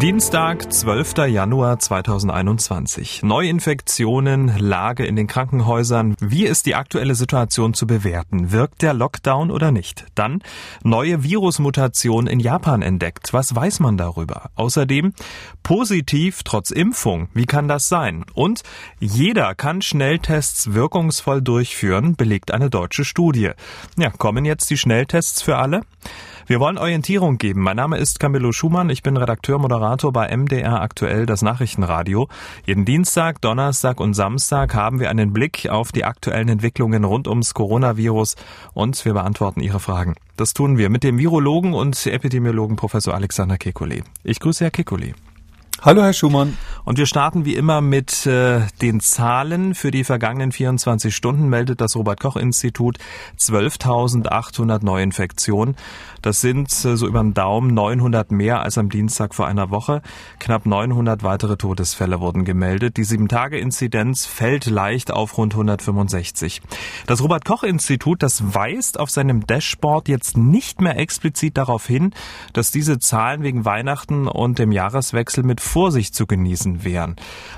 [0.00, 1.28] Dienstag, 12.
[1.28, 3.22] Januar 2021.
[3.22, 6.16] Neuinfektionen, Lage in den Krankenhäusern.
[6.20, 8.50] Wie ist die aktuelle Situation zu bewerten?
[8.50, 10.04] Wirkt der Lockdown oder nicht?
[10.16, 10.42] Dann
[10.82, 13.32] neue Virusmutation in Japan entdeckt.
[13.32, 14.50] Was weiß man darüber?
[14.56, 15.14] Außerdem
[15.62, 17.28] positiv trotz Impfung.
[17.32, 18.24] Wie kann das sein?
[18.34, 18.62] Und
[18.98, 23.52] jeder kann Schnelltests wirkungsvoll durchführen, belegt eine deutsche Studie.
[23.96, 25.82] Ja, kommen jetzt die Schnelltests für alle?
[26.46, 27.62] Wir wollen Orientierung geben.
[27.62, 28.90] Mein Name ist Camillo Schumann.
[28.90, 32.28] Ich bin Redakteur, Moderator bei MDR aktuell, das Nachrichtenradio.
[32.66, 37.54] Jeden Dienstag, Donnerstag und Samstag haben wir einen Blick auf die aktuellen Entwicklungen rund ums
[37.54, 38.36] Coronavirus
[38.74, 40.16] und wir beantworten Ihre Fragen.
[40.36, 44.02] Das tun wir mit dem Virologen und Epidemiologen Professor Alexander Kekulé.
[44.22, 45.14] Ich grüße Herr Kekulé.
[45.84, 46.56] Hallo, Herr Schumann.
[46.84, 49.74] Und wir starten wie immer mit äh, den Zahlen.
[49.74, 52.96] Für die vergangenen 24 Stunden meldet das Robert-Koch-Institut
[53.38, 55.76] 12.800 Neuinfektionen.
[56.24, 60.00] Das sind äh, so über den Daumen 900 mehr als am Dienstag vor einer Woche.
[60.38, 62.96] Knapp 900 weitere Todesfälle wurden gemeldet.
[62.96, 66.62] Die 7-Tage-Inzidenz fällt leicht auf rund 165.
[67.06, 72.14] Das Robert-Koch-Institut, das weist auf seinem Dashboard jetzt nicht mehr explizit darauf hin,
[72.54, 77.16] dass diese Zahlen wegen Weihnachten und dem Jahreswechsel mit Vorsicht zu genießen wären.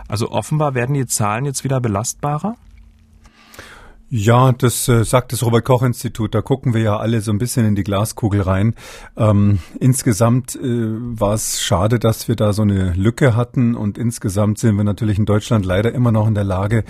[0.09, 2.56] Also offenbar werden die Zahlen jetzt wieder belastbarer?
[4.08, 6.32] Ja, das äh, sagt das Robert Koch Institut.
[6.32, 8.76] Da gucken wir ja alle so ein bisschen in die Glaskugel rein.
[9.16, 14.60] Ähm, insgesamt äh, war es schade, dass wir da so eine Lücke hatten und insgesamt
[14.60, 16.84] sind wir natürlich in Deutschland leider immer noch in der Lage,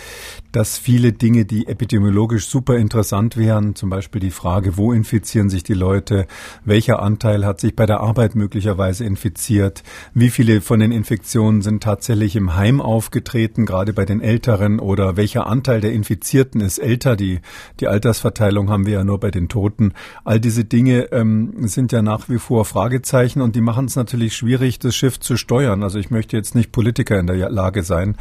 [0.53, 5.63] dass viele Dinge, die epidemiologisch super interessant wären, zum Beispiel die Frage, wo infizieren sich
[5.63, 6.27] die Leute,
[6.67, 11.83] welcher Anteil hat sich bei der Arbeit möglicherweise infiziert, wie viele von den Infektionen sind
[11.83, 17.06] tatsächlich im Heim aufgetreten, gerade bei den Älteren oder welcher Anteil der Infizierten ist älter
[17.07, 17.41] Alter, die,
[17.79, 19.93] die Altersverteilung haben wir ja nur bei den Toten.
[20.25, 24.35] All diese Dinge ähm, sind ja nach wie vor Fragezeichen und die machen es natürlich
[24.35, 25.85] schwierig, das Schiff zu steuern.
[25.85, 28.17] Also ich möchte jetzt nicht Politiker in der Lage sein,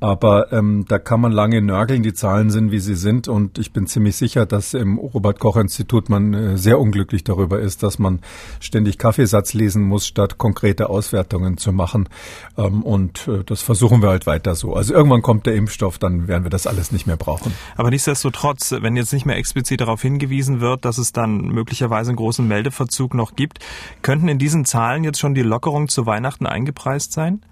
[0.00, 2.02] aber ähm, da kann man lange nörgeln.
[2.02, 6.34] Die Zahlen sind, wie sie sind und ich bin ziemlich sicher, dass im Robert-Koch-Institut man
[6.34, 8.20] äh, sehr unglücklich darüber ist, dass man
[8.60, 12.08] ständig Kaffeesatz lesen muss, statt konkrete Auswertungen zu machen.
[12.56, 14.74] Ähm, und äh, das versuchen wir halt weiter so.
[14.74, 17.52] Also irgendwann kommt der Impfstoff, dann werden wir das alles nicht mehr brauchen.
[17.76, 22.16] Aber nichtsdestotrotz wenn jetzt nicht mehr explizit darauf hingewiesen wird, dass es dann möglicherweise einen
[22.16, 23.58] großen Meldeverzug noch gibt,
[24.02, 27.42] könnten in diesen Zahlen jetzt schon die Lockerungen zu Weihnachten eingepreist sein?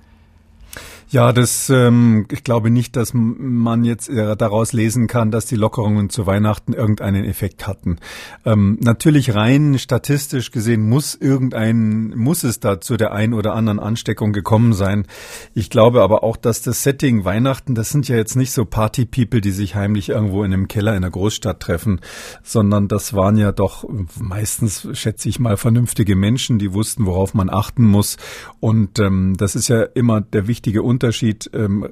[1.08, 5.54] Ja, das, ähm, ich glaube nicht, dass man jetzt äh, daraus lesen kann, dass die
[5.54, 7.98] Lockerungen zu Weihnachten irgendeinen Effekt hatten.
[8.44, 13.78] Ähm, natürlich rein statistisch gesehen muss irgendein, muss es da zu der ein oder anderen
[13.78, 15.06] Ansteckung gekommen sein.
[15.54, 19.40] Ich glaube aber auch, dass das Setting Weihnachten, das sind ja jetzt nicht so Party-People,
[19.40, 22.00] die sich heimlich irgendwo in einem Keller in einer Großstadt treffen,
[22.42, 23.88] sondern das waren ja doch
[24.20, 28.16] meistens, schätze ich mal, vernünftige Menschen, die wussten, worauf man achten muss.
[28.58, 31.50] Und ähm, das ist ja immer der wichtige Unterschied Unterschied?
[31.52, 31.86] Ähm,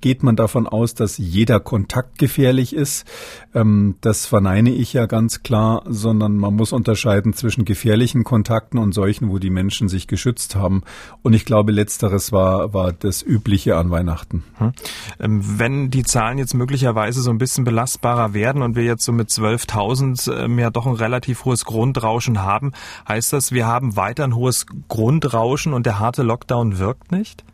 [0.00, 3.06] geht man davon aus, dass jeder Kontakt gefährlich ist?
[3.54, 8.92] Ähm, das verneine ich ja ganz klar, sondern man muss unterscheiden zwischen gefährlichen Kontakten und
[8.94, 10.82] solchen, wo die Menschen sich geschützt haben.
[11.22, 14.42] Und ich glaube, letzteres war, war das Übliche an Weihnachten.
[14.56, 14.72] Hm.
[15.20, 19.12] Ähm, wenn die Zahlen jetzt möglicherweise so ein bisschen belastbarer werden und wir jetzt so
[19.12, 22.72] mit 12.000 ähm, ja doch ein relativ hohes Grundrauschen haben,
[23.08, 27.44] heißt das, wir haben weiter ein hohes Grundrauschen und der harte Lockdown wirkt nicht?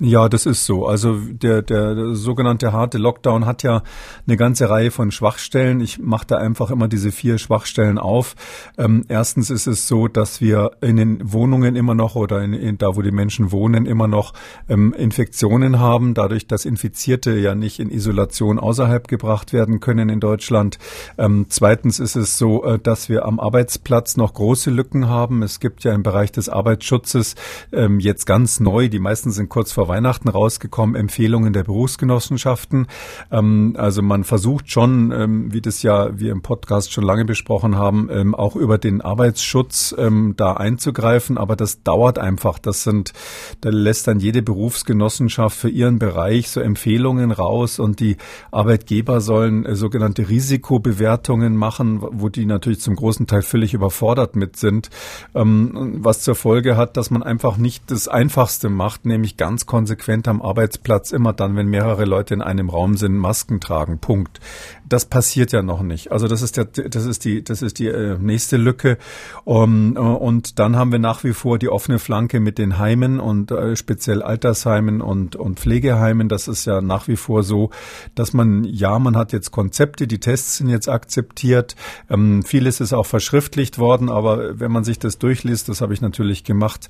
[0.00, 0.86] Ja, das ist so.
[0.86, 3.82] Also der, der, sogenannte harte Lockdown hat ja
[4.28, 5.80] eine ganze Reihe von Schwachstellen.
[5.80, 8.36] Ich mache da einfach immer diese vier Schwachstellen auf.
[8.76, 12.78] Ähm, erstens ist es so, dass wir in den Wohnungen immer noch oder in, in,
[12.78, 14.34] da, wo die Menschen wohnen, immer noch
[14.68, 20.20] ähm, Infektionen haben, dadurch, dass Infizierte ja nicht in Isolation außerhalb gebracht werden können in
[20.20, 20.78] Deutschland.
[21.16, 25.42] Ähm, zweitens ist es so, äh, dass wir am Arbeitsplatz noch große Lücken haben.
[25.42, 27.34] Es gibt ja im Bereich des Arbeitsschutzes
[27.72, 32.86] ähm, jetzt ganz neu, die meisten sind kurz vor Weihnachten rausgekommen, Empfehlungen der Berufsgenossenschaften.
[33.30, 37.76] Ähm, also man versucht schon, ähm, wie das ja wir im Podcast schon lange besprochen
[37.76, 42.58] haben, ähm, auch über den Arbeitsschutz ähm, da einzugreifen, aber das dauert einfach.
[42.58, 43.12] Das sind,
[43.60, 48.16] da lässt dann jede Berufsgenossenschaft für ihren Bereich so Empfehlungen raus und die
[48.50, 54.56] Arbeitgeber sollen äh, sogenannte Risikobewertungen machen, wo die natürlich zum großen Teil völlig überfordert mit
[54.56, 54.90] sind,
[55.34, 59.77] ähm, was zur Folge hat, dass man einfach nicht das Einfachste macht, nämlich ganz konsequent
[59.78, 64.00] konsequent am Arbeitsplatz immer dann, wenn mehrere Leute in einem Raum sind, Masken tragen.
[64.00, 64.40] Punkt.
[64.88, 66.10] Das passiert ja noch nicht.
[66.12, 68.98] Also das ist der, das ist die, das ist die äh, nächste Lücke.
[69.46, 73.50] Äh, und dann haben wir nach wie vor die offene Flanke mit den Heimen und
[73.50, 76.28] äh, speziell Altersheimen und, und Pflegeheimen.
[76.28, 77.70] Das ist ja nach wie vor so,
[78.14, 81.76] dass man, ja, man hat jetzt Konzepte, die Tests sind jetzt akzeptiert.
[82.08, 86.00] Ähm, vieles ist auch verschriftlicht worden, aber wenn man sich das durchliest, das habe ich
[86.00, 86.88] natürlich gemacht,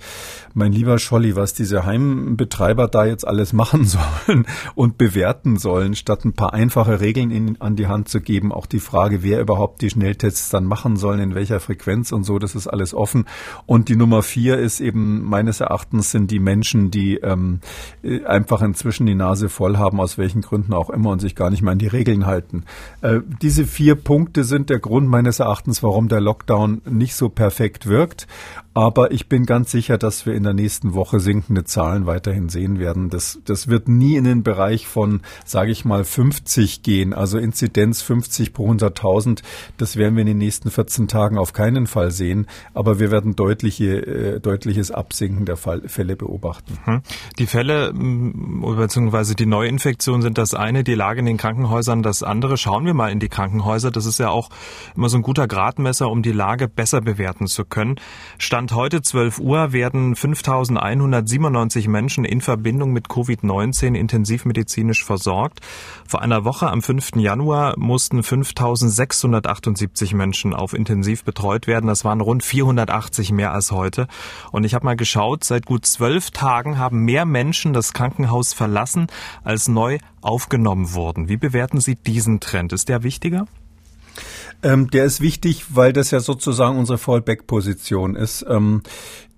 [0.55, 6.25] mein lieber Scholli, was diese Heimbetreiber da jetzt alles machen sollen und bewerten sollen, statt
[6.25, 8.52] ein paar einfache Regeln in, an die Hand zu geben.
[8.52, 12.38] Auch die Frage, wer überhaupt die Schnelltests dann machen sollen, in welcher Frequenz und so,
[12.38, 13.26] das ist alles offen.
[13.67, 17.61] Und die Nummer vier ist eben meines Erachtens sind die Menschen, die ähm,
[18.02, 21.50] äh, einfach inzwischen die Nase voll haben, aus welchen Gründen auch immer und sich gar
[21.50, 22.64] nicht mehr an die Regeln halten.
[23.00, 27.87] Äh, diese vier Punkte sind der Grund meines Erachtens, warum der Lockdown nicht so perfekt
[27.87, 28.26] wirkt.
[28.75, 32.79] Aber ich bin ganz sicher, dass wir in der nächsten Woche sinkende Zahlen weiterhin sehen
[32.79, 33.11] werden.
[33.11, 38.03] Das, das wird nie in den Bereich von, sage ich mal, 50 gehen, also Inzidenz
[38.03, 39.43] 50 pro 100.000.
[39.79, 42.47] Das werden wir in den nächsten 14 Tagen auf keinen Fall sehen.
[42.73, 46.79] Aber wir werden deutliche, äh, deutliches Absinken der Fall, Fälle beobachten.
[46.87, 47.03] Mhm.
[47.38, 49.35] Die Fälle bzw.
[49.35, 52.56] die Neuinfektionen sind das eine, die Lage in den Krankenhäusern das andere.
[52.56, 53.91] Schauen wir mal in die Krankenhäuser.
[53.91, 54.50] Das ist ja auch
[54.94, 57.97] immer so ein guter Gradmesser, um die Lage besser bewerten zu können.
[58.38, 65.60] Stand Stand heute 12 Uhr werden 5.197 Menschen in Verbindung mit Covid-19 intensivmedizinisch versorgt.
[66.08, 67.14] Vor einer Woche am 5.
[67.19, 71.87] Januar mussten 5.678 Menschen auf Intensiv betreut werden.
[71.87, 74.08] Das waren rund 480 mehr als heute.
[74.50, 79.06] Und ich habe mal geschaut, seit gut zwölf Tagen haben mehr Menschen das Krankenhaus verlassen,
[79.44, 81.28] als neu aufgenommen wurden.
[81.28, 82.72] Wie bewerten Sie diesen Trend?
[82.72, 83.46] Ist der wichtiger?
[84.62, 88.44] Ähm, der ist wichtig, weil das ja sozusagen unsere Fallback-Position ist.
[88.49, 88.82] Ähm,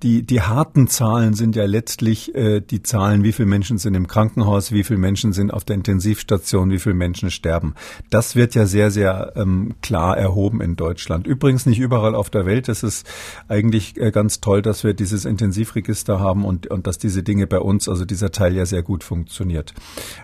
[0.02, 4.06] die, die harten Zahlen sind ja letztlich äh, die Zahlen, wie viele Menschen sind im
[4.06, 7.74] Krankenhaus, wie viele Menschen sind auf der Intensivstation, wie viele Menschen sterben.
[8.08, 11.26] Das wird ja sehr, sehr ähm, klar erhoben in Deutschland.
[11.26, 12.68] Übrigens nicht überall auf der Welt.
[12.68, 13.06] Es ist
[13.48, 17.58] eigentlich äh, ganz toll, dass wir dieses Intensivregister haben und, und dass diese Dinge bei
[17.58, 19.74] uns, also dieser Teil ja sehr gut funktioniert.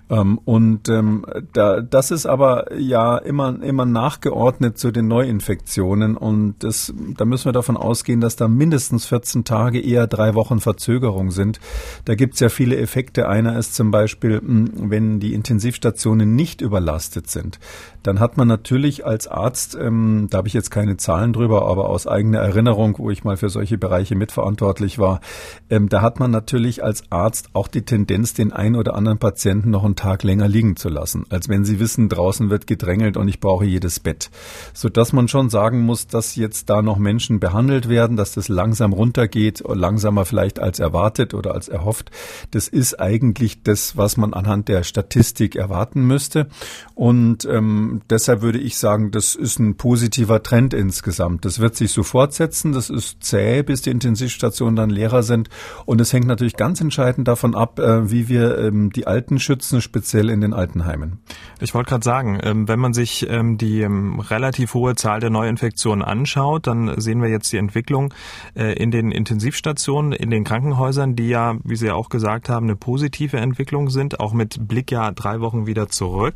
[0.08, 6.56] Ähm, und ähm, da, das ist aber ja immer, immer nachgeordnet zu den Neuinfektionen und
[6.60, 10.60] das, da müssen wir davon ausgehen, dass da mindestens 14 Tage Tage eher drei Wochen
[10.60, 11.58] Verzögerung sind.
[12.04, 13.28] Da gibt es ja viele Effekte.
[13.28, 17.58] Einer ist zum Beispiel, hm, wenn die Intensivstationen nicht überlastet sind,
[18.04, 21.88] dann hat man natürlich als Arzt, ähm, da habe ich jetzt keine Zahlen drüber, aber
[21.88, 25.20] aus eigener Erinnerung, wo ich mal für solche Bereiche mitverantwortlich war,
[25.68, 29.70] ähm, da hat man natürlich als Arzt auch die Tendenz, den einen oder anderen Patienten
[29.70, 33.26] noch einen Tag länger liegen zu lassen, als wenn sie wissen, draußen wird gedrängelt und
[33.26, 34.30] ich brauche jedes Bett.
[34.72, 38.92] Sodass man schon sagen muss, dass jetzt da noch Menschen behandelt werden, dass das langsam
[38.92, 42.10] runtergeht, geht, langsamer vielleicht als erwartet oder als erhofft.
[42.50, 46.48] Das ist eigentlich das, was man anhand der Statistik erwarten müsste.
[46.94, 51.44] Und ähm, deshalb würde ich sagen, das ist ein positiver Trend insgesamt.
[51.44, 52.72] Das wird sich so fortsetzen.
[52.72, 55.48] Das ist zäh, bis die Intensivstationen dann leerer sind.
[55.84, 59.80] Und es hängt natürlich ganz entscheidend davon ab, äh, wie wir ähm, die Alten schützen,
[59.80, 61.18] speziell in den Altenheimen.
[61.60, 65.30] Ich wollte gerade sagen, ähm, wenn man sich ähm, die ähm, relativ hohe Zahl der
[65.30, 68.12] Neuinfektionen anschaut, dann sehen wir jetzt die Entwicklung
[68.54, 72.48] äh, in den Intensivstationen Intensivstationen in den Krankenhäusern, die ja, wie Sie ja auch gesagt
[72.48, 76.34] haben, eine positive Entwicklung sind, auch mit Blick ja drei Wochen wieder zurück,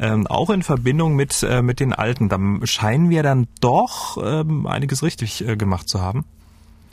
[0.00, 2.28] ähm, auch in Verbindung mit, äh, mit den Alten.
[2.28, 6.24] Da scheinen wir dann doch ähm, einiges richtig äh, gemacht zu haben.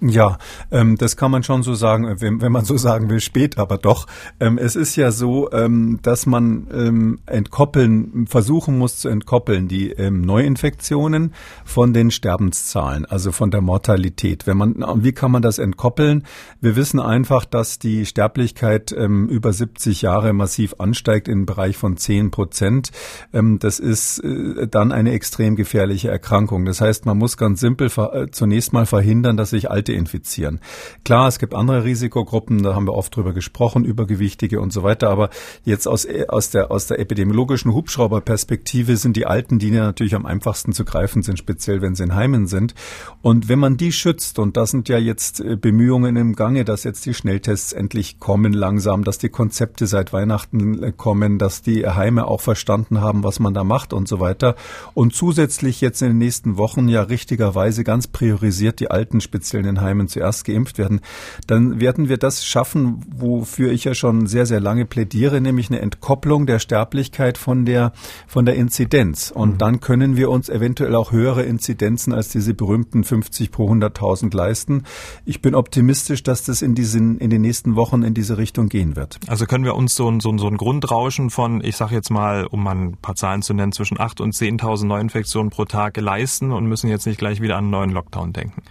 [0.07, 0.37] Ja,
[0.71, 3.77] ähm, das kann man schon so sagen, wenn, wenn man so sagen will, spät, aber
[3.77, 4.05] doch.
[4.39, 9.91] Ähm, es ist ja so, ähm, dass man ähm, entkoppeln, versuchen muss zu entkoppeln die
[9.91, 11.33] ähm, Neuinfektionen
[11.63, 14.45] von den Sterbenszahlen, also von der Mortalität.
[14.45, 16.23] Wenn man, wie kann man das entkoppeln?
[16.61, 21.97] Wir wissen einfach, dass die Sterblichkeit ähm, über 70 Jahre massiv ansteigt im Bereich von
[21.97, 22.91] 10 Prozent.
[23.31, 26.65] das ist äh, dann eine extrem gefährliche Erkrankung.
[26.65, 30.59] Das heißt, man muss ganz simpel äh, zunächst mal verhindern, dass sich alte infizieren.
[31.03, 35.09] Klar, es gibt andere Risikogruppen, da haben wir oft drüber gesprochen, Übergewichtige und so weiter,
[35.09, 35.29] aber
[35.63, 40.73] jetzt aus, aus, der, aus der epidemiologischen Hubschrauberperspektive sind die Alten, die natürlich am einfachsten
[40.73, 42.75] zu greifen sind, speziell wenn sie in Heimen sind.
[43.21, 46.83] Und wenn man die schützt, und da sind ja jetzt äh, Bemühungen im Gange, dass
[46.83, 51.87] jetzt die Schnelltests endlich kommen langsam, dass die Konzepte seit Weihnachten äh, kommen, dass die
[51.87, 54.55] Heime auch verstanden haben, was man da macht und so weiter.
[54.93, 59.74] Und zusätzlich jetzt in den nächsten Wochen ja richtigerweise ganz priorisiert die Alten speziell in
[59.75, 61.01] den Heimen zuerst geimpft werden,
[61.47, 65.81] dann werden wir das schaffen, wofür ich ja schon sehr, sehr lange plädiere, nämlich eine
[65.81, 67.91] Entkopplung der Sterblichkeit von der,
[68.27, 69.31] von der Inzidenz.
[69.31, 69.57] Und mhm.
[69.57, 74.83] dann können wir uns eventuell auch höhere Inzidenzen als diese berühmten 50 pro 100.000 leisten.
[75.25, 78.95] Ich bin optimistisch, dass das in diesen, in den nächsten Wochen in diese Richtung gehen
[78.95, 79.19] wird.
[79.27, 82.09] Also können wir uns so ein, so ein, so ein Grundrauschen von, ich sage jetzt
[82.09, 85.97] mal, um mal ein paar Zahlen zu nennen, zwischen 8 und 10.000 Neuinfektionen pro Tag
[85.97, 88.61] leisten und müssen jetzt nicht gleich wieder an einen neuen Lockdown denken.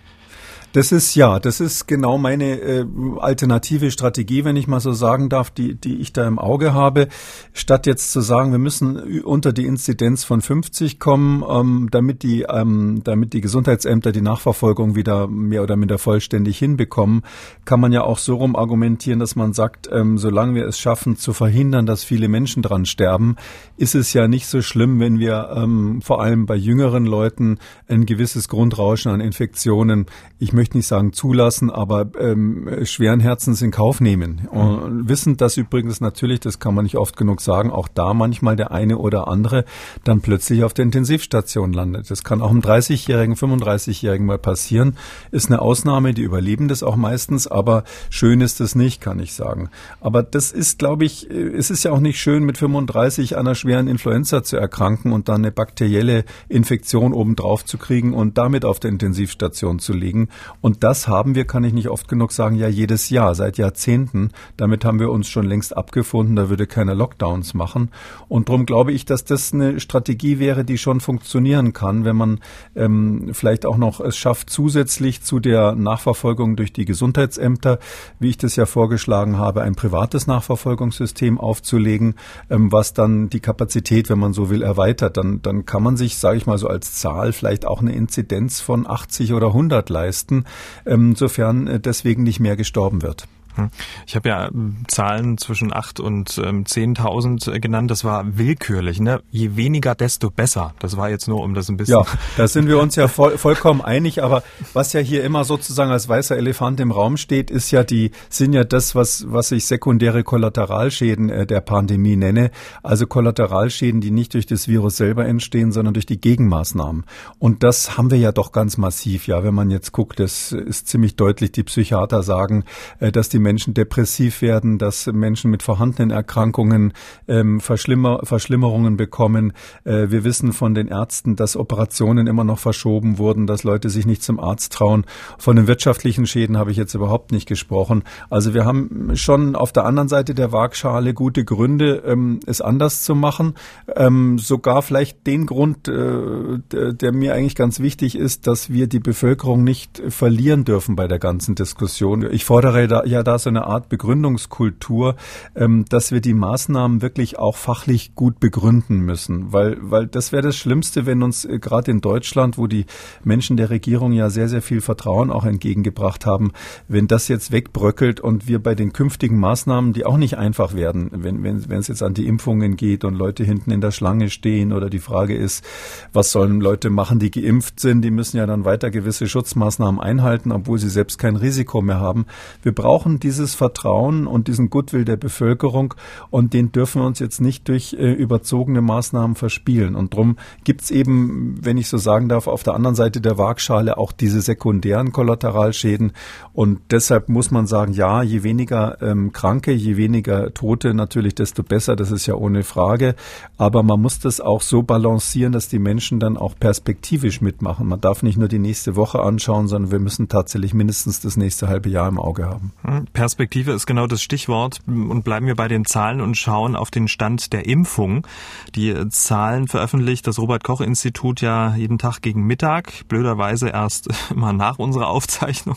[0.75, 2.85] Das ist ja, das ist genau meine äh,
[3.21, 7.07] alternative Strategie, wenn ich mal so sagen darf, die, die ich da im Auge habe.
[7.52, 12.43] Statt jetzt zu sagen, wir müssen unter die Inzidenz von 50 kommen, ähm, damit die,
[12.43, 17.23] ähm, damit die Gesundheitsämter die Nachverfolgung wieder mehr oder minder vollständig hinbekommen,
[17.64, 21.16] kann man ja auch so rum argumentieren, dass man sagt, ähm, solange wir es schaffen
[21.16, 23.37] zu verhindern, dass viele Menschen dran sterben,
[23.76, 28.07] ist es ja nicht so schlimm, wenn wir ähm, vor allem bei jüngeren Leuten ein
[28.07, 30.07] gewisses Grundrauschen an Infektionen,
[30.40, 34.49] ich möchte möchte nicht sagen zulassen, aber ähm, schweren Herzens in Kauf nehmen.
[34.50, 35.09] Und mhm.
[35.11, 38.71] wissend, dass übrigens natürlich, das kann man nicht oft genug sagen, auch da manchmal der
[38.71, 39.66] eine oder andere
[40.04, 42.11] dann plötzlich auf der Intensivstation landet.
[42.11, 44.97] Das kann auch einem 30-Jährigen, 35-Jährigen mal passieren.
[45.33, 49.35] Ist eine Ausnahme, die überleben das auch meistens, aber schön ist es nicht, kann ich
[49.35, 49.68] sagen.
[50.00, 53.47] Aber das ist, glaube ich, äh, es ist ja auch nicht schön, mit 35 an
[53.47, 58.64] einer schweren Influenza zu erkranken und dann eine bakterielle Infektion obendrauf zu kriegen und damit
[58.64, 60.30] auf der Intensivstation zu liegen.
[60.61, 64.30] Und das haben wir, kann ich nicht oft genug sagen, ja jedes Jahr, seit Jahrzehnten.
[64.56, 67.90] Damit haben wir uns schon längst abgefunden, da würde keiner Lockdowns machen.
[68.28, 72.40] Und darum glaube ich, dass das eine Strategie wäre, die schon funktionieren kann, wenn man
[72.75, 77.78] ähm, vielleicht auch noch es schafft, zusätzlich zu der Nachverfolgung durch die Gesundheitsämter,
[78.18, 82.14] wie ich das ja vorgeschlagen habe, ein privates Nachverfolgungssystem aufzulegen,
[82.50, 85.16] ähm, was dann die Kapazität, wenn man so will, erweitert.
[85.16, 88.61] Dann, dann kann man sich, sage ich mal so als Zahl, vielleicht auch eine Inzidenz
[88.61, 90.44] von 80 oder 100 leisten
[90.87, 93.27] ähm, sofern äh, deswegen nicht mehr gestorben wird.
[93.56, 93.70] Hm.
[94.06, 97.90] Ich habe ja ähm, Zahlen zwischen 8 und ähm, 10.000 äh, genannt.
[97.90, 99.00] Das war willkürlich.
[99.00, 99.23] Ne?
[99.30, 100.75] Je weniger, desto besser.
[100.80, 101.99] Das war jetzt nur, um das ein bisschen...
[101.99, 102.06] Ja,
[102.37, 104.23] da sind wir uns ja voll, vollkommen einig.
[104.23, 104.42] Aber
[104.73, 108.54] was ja hier immer sozusagen als weißer Elefant im Raum steht, ist ja die, sind
[108.54, 112.50] ja das, was, was ich sekundäre Kollateralschäden äh, der Pandemie nenne.
[112.82, 117.04] Also Kollateralschäden, die nicht durch das Virus selber entstehen, sondern durch die Gegenmaßnahmen.
[117.38, 119.28] Und das haben wir ja doch ganz massiv.
[119.28, 121.52] Ja, wenn man jetzt guckt, das ist ziemlich deutlich.
[121.52, 122.64] Die Psychiater sagen,
[122.99, 126.93] äh, dass die Menschen depressiv werden, dass Menschen mit vorhandenen Erkrankungen
[127.29, 129.53] ähm, Verschlimmer, Verschlimmerungen bekommen.
[129.85, 134.07] Äh, wir wissen von den Ärzten, dass Operationen immer noch verschoben wurden, dass Leute sich
[134.07, 135.05] nicht zum Arzt trauen.
[135.39, 138.03] Von den wirtschaftlichen Schäden habe ich jetzt überhaupt nicht gesprochen.
[138.31, 143.05] Also wir haben schon auf der anderen Seite der Waagschale gute Gründe, ähm, es anders
[143.05, 143.55] zu machen.
[143.95, 149.01] Ähm, sogar vielleicht den Grund, äh, der mir eigentlich ganz wichtig ist, dass wir die
[149.01, 152.27] Bevölkerung nicht verlieren dürfen bei der ganzen Diskussion.
[152.31, 155.17] Ich fordere da, ja da so eine Art Begründungskultur,
[155.55, 160.43] ähm, dass wir die Maßnahmen wirklich auch fachlich gut begründen müssen, weil, weil das wäre
[160.43, 162.87] das Schlimmste, wenn uns äh, gerade in Deutschland, wo die
[163.23, 166.53] Menschen der Regierung ja sehr, sehr viel Vertrauen auch entgegengebracht haben,
[166.88, 171.11] wenn das jetzt wegbröckelt und wir bei den künftigen Maßnahmen, die auch nicht einfach werden,
[171.12, 174.31] wenn, wenn, wenn es jetzt an die Impfungen geht und Leute hinten in der Schlange
[174.31, 175.64] stehen oder die Frage ist,
[176.12, 180.53] was sollen Leute machen, die geimpft sind, die müssen ja dann weiter gewisse Schutzmaßnahmen einhalten,
[180.53, 182.26] obwohl sie selbst kein Risiko mehr haben.
[182.62, 185.95] Wir brauchen dieses Vertrauen und diesen Goodwill der Bevölkerung
[186.31, 189.97] und den dürfen wir uns jetzt nicht durch äh, überzogene Maßnahmen verspielen.
[189.97, 193.97] Und darum gibt's eben, wenn ich so sagen darf, auf der anderen Seite der Waagschale
[193.97, 196.12] auch diese sekundären Kollateralschäden.
[196.52, 201.62] Und deshalb muss man sagen, ja, je weniger ähm, Kranke, je weniger Tote natürlich, desto
[201.62, 201.97] besser.
[201.97, 203.14] Das ist ja ohne Frage.
[203.57, 207.88] Aber man muss das auch so balancieren, dass die Menschen dann auch perspektivisch mitmachen.
[207.88, 211.69] Man darf nicht nur die nächste Woche anschauen, sondern wir müssen tatsächlich mindestens das nächste
[211.69, 212.73] halbe Jahr im Auge haben.
[213.14, 217.06] Perspektive ist genau das Stichwort und bleiben wir bei den Zahlen und schauen auf den
[217.06, 218.26] Stand der Impfung.
[218.75, 224.52] Die Zahlen veröffentlicht das Robert Koch Institut ja jeden Tag gegen Mittag, blöderweise erst mal
[224.52, 225.76] nach unserer Aufzeichnung.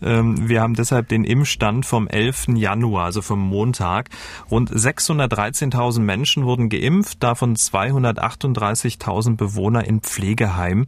[0.00, 2.54] Ähm, wir haben deshalb den Impfstand vom 11.
[2.54, 4.10] Januar, also vom Montag.
[4.48, 10.86] Rund 613.000 Menschen wurden geimpft, davon 238.000 Bewohner in Pflegeheimen.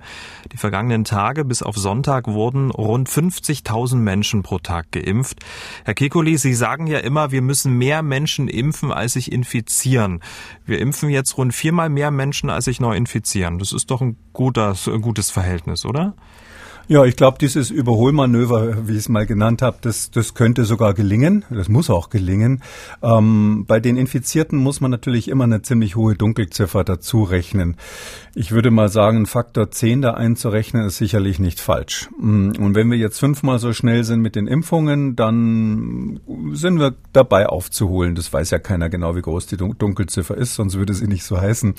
[0.52, 5.40] Die vergangenen Tage bis auf Sonntag wurden rund 50.000 Menschen pro Tag geimpft.
[5.84, 10.20] Herr Kekulé, Sie sagen ja immer, wir müssen mehr Menschen impfen, als sich infizieren.
[10.64, 13.58] Wir impfen jetzt rund viermal mehr Menschen, als sich neu infizieren.
[13.58, 16.14] Das ist doch ein, guter, ein gutes Verhältnis, oder?
[16.86, 20.92] Ja, ich glaube, dieses Überholmanöver, wie ich es mal genannt habe, das, das könnte sogar
[20.92, 21.44] gelingen.
[21.48, 22.62] Das muss auch gelingen.
[23.02, 27.76] Ähm, bei den Infizierten muss man natürlich immer eine ziemlich hohe Dunkelziffer dazu rechnen.
[28.34, 32.10] Ich würde mal sagen, Faktor 10 da einzurechnen, ist sicherlich nicht falsch.
[32.18, 36.20] Mm, und wenn wir jetzt fünfmal so schnell sind mit den Impfungen, dann
[36.52, 38.14] sind wir dabei aufzuholen.
[38.14, 41.40] Das weiß ja keiner genau, wie groß die Dunkelziffer ist, sonst würde sie nicht so
[41.40, 41.74] heißen.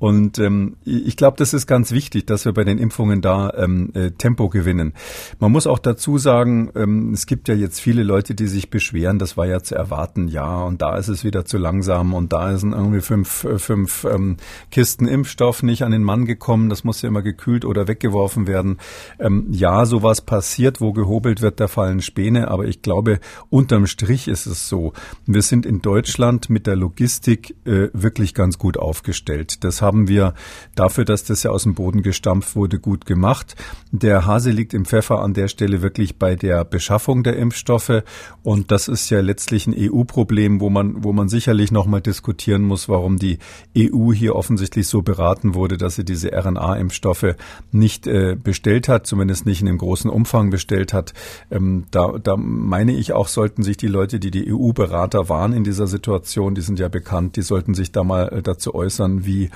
[0.00, 3.92] Und ähm, ich glaube, das ist ganz wichtig, dass wir bei den Impfungen da ähm,
[3.94, 4.10] äh,
[4.48, 4.92] Gewinnen.
[5.38, 9.18] Man muss auch dazu sagen, ähm, es gibt ja jetzt viele Leute, die sich beschweren,
[9.18, 12.56] das war ja zu erwarten, ja, und da ist es wieder zu langsam und da
[12.56, 14.36] sind irgendwie fünf, äh, fünf ähm,
[14.70, 18.78] Kisten Impfstoff nicht an den Mann gekommen, das muss ja immer gekühlt oder weggeworfen werden.
[19.18, 24.28] Ähm, ja, sowas passiert, wo gehobelt wird, da fallen Späne, aber ich glaube, unterm Strich
[24.28, 24.92] ist es so.
[25.26, 29.64] Wir sind in Deutschland mit der Logistik äh, wirklich ganz gut aufgestellt.
[29.64, 30.34] Das haben wir
[30.74, 33.56] dafür, dass das ja aus dem Boden gestampft wurde, gut gemacht.
[33.90, 38.04] Der Hase liegt im Pfeffer an der Stelle wirklich bei der Beschaffung der Impfstoffe.
[38.44, 42.88] Und das ist ja letztlich ein EU-Problem, wo man, wo man sicherlich nochmal diskutieren muss,
[42.88, 43.38] warum die
[43.76, 47.34] EU hier offensichtlich so beraten wurde, dass sie diese RNA-Impfstoffe
[47.72, 51.14] nicht äh, bestellt hat, zumindest nicht in einem großen Umfang bestellt hat.
[51.50, 55.64] Ähm, da, da meine ich auch, sollten sich die Leute, die die EU-Berater waren in
[55.64, 59.50] dieser Situation, die sind ja bekannt, die sollten sich da mal äh, dazu äußern, wie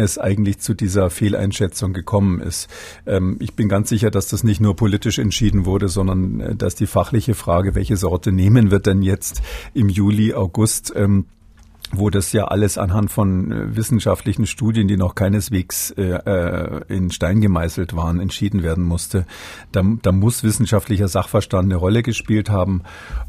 [0.00, 2.68] es eigentlich zu dieser Fehleinschätzung gekommen ist.
[3.06, 6.74] Ähm, ich bin ganz sicher, dass das nicht nur politisch entschieden wurde, sondern äh, dass
[6.74, 9.42] die fachliche Frage, welche Sorte nehmen wir denn jetzt
[9.74, 11.26] im Juli, August, ähm,
[11.92, 17.10] wo das ja alles anhand von äh, wissenschaftlichen Studien, die noch keineswegs äh, äh, in
[17.10, 19.26] Stein gemeißelt waren, entschieden werden musste.
[19.72, 22.82] Da, da muss wissenschaftlicher Sachverstand eine Rolle gespielt haben.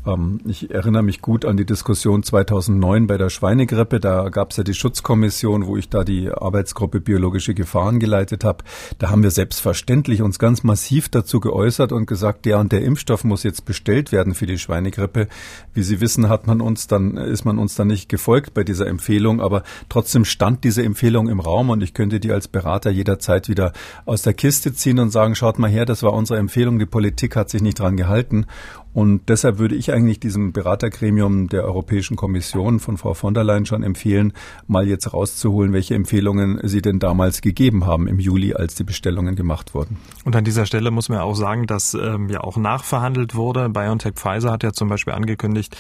[0.06, 4.00] Ähm, ich erinnere mich gut an die Diskussion 2009 bei der Schweinegrippe.
[4.00, 8.64] Da gab es ja die Schutzkommission, wo ich da die Arbeitsgruppe biologische Gefahren geleitet habe.
[8.98, 13.24] Da haben wir selbstverständlich uns ganz massiv dazu geäußert und gesagt, der und der Impfstoff
[13.24, 15.28] muss jetzt bestellt werden für die Schweinegrippe.
[15.74, 18.64] Wie Sie wissen, hat man uns dann, ist man uns dann nicht gefolgt gefolgt bei
[18.64, 22.90] dieser Empfehlung, aber trotzdem stand diese Empfehlung im Raum und ich könnte die als Berater
[22.90, 23.74] jederzeit wieder
[24.06, 27.36] aus der Kiste ziehen und sagen, schaut mal her, das war unsere Empfehlung, die Politik
[27.36, 28.46] hat sich nicht dran gehalten.
[28.94, 33.68] Und deshalb würde ich eigentlich diesem Beratergremium der Europäischen Kommission von Frau von der Leyen
[33.68, 34.34] schon empfehlen,
[34.66, 39.36] mal jetzt rauszuholen, welche Empfehlungen sie denn damals gegeben haben im Juli, als die Bestellungen
[39.36, 39.98] gemacht wurden.
[40.26, 43.70] Und an dieser Stelle muss man auch sagen, dass ähm, ja auch nachverhandelt wurde.
[43.70, 45.78] BioNTech Pfizer hat ja zum Beispiel angekündigt,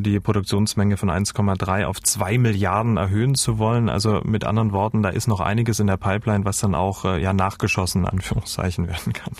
[0.00, 3.88] die Produktionsmenge von 1,3 auf 2 Milliarden erhöhen zu wollen.
[3.88, 7.20] Also mit anderen Worten, da ist noch einiges in der Pipeline, was dann auch äh,
[7.20, 9.34] ja nachgeschossen, in Anführungszeichen, werden kann.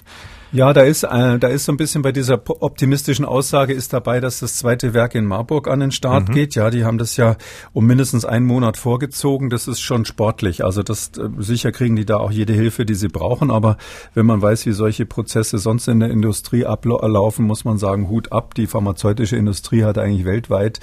[0.54, 4.20] Ja, da ist, äh, da ist so ein bisschen bei dieser optimistischen Aussage ist dabei,
[4.20, 6.34] dass das zweite Werk in Marburg an den Start mhm.
[6.34, 6.54] geht.
[6.54, 7.36] Ja, die haben das ja
[7.72, 9.48] um mindestens einen Monat vorgezogen.
[9.48, 10.62] Das ist schon sportlich.
[10.62, 13.50] Also das äh, sicher kriegen die da auch jede Hilfe, die sie brauchen.
[13.50, 13.78] Aber
[14.12, 18.30] wenn man weiß, wie solche Prozesse sonst in der Industrie ablaufen, muss man sagen, Hut
[18.30, 18.54] ab.
[18.54, 20.80] Die pharmazeutische Industrie hat eigentlich weltweit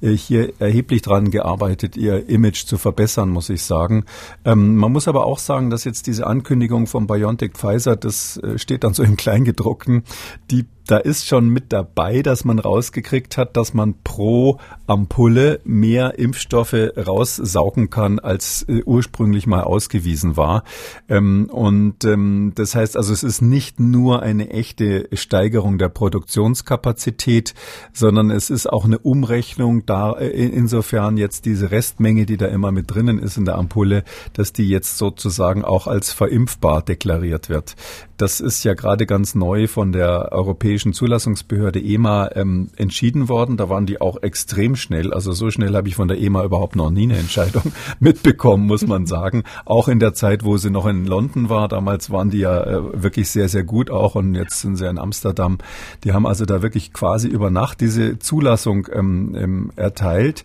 [0.00, 4.06] äh, hier erheblich dran gearbeitet, ihr Image zu verbessern, muss ich sagen.
[4.46, 8.58] Ähm, man muss aber auch sagen, dass jetzt diese Ankündigung von BioNTech Pfizer, das äh,
[8.58, 10.04] steht dann so im Kleingedruckten,
[10.50, 16.18] die da ist schon mit dabei, dass man rausgekriegt hat, dass man pro Ampulle mehr
[16.18, 20.64] Impfstoffe raussaugen kann, als äh, ursprünglich mal ausgewiesen war.
[21.08, 27.54] Ähm, und ähm, das heißt also, es ist nicht nur eine echte Steigerung der Produktionskapazität,
[27.92, 32.72] sondern es ist auch eine Umrechnung da, äh, insofern jetzt diese Restmenge, die da immer
[32.72, 37.76] mit drinnen ist in der Ampulle, dass die jetzt sozusagen auch als verimpfbar deklariert wird.
[38.16, 43.56] Das ist ja gerade ganz neu von der Europäischen Zulassungsbehörde EMA ähm, entschieden worden.
[43.56, 45.12] Da waren die auch extrem schnell.
[45.12, 48.86] Also so schnell habe ich von der EMA überhaupt noch nie eine Entscheidung mitbekommen, muss
[48.86, 49.44] man sagen.
[49.64, 51.68] Auch in der Zeit, wo sie noch in London war.
[51.68, 54.98] Damals waren die ja äh, wirklich sehr, sehr gut auch und jetzt sind sie in
[54.98, 55.58] Amsterdam.
[56.04, 60.44] Die haben also da wirklich quasi über Nacht diese Zulassung ähm, ähm, erteilt.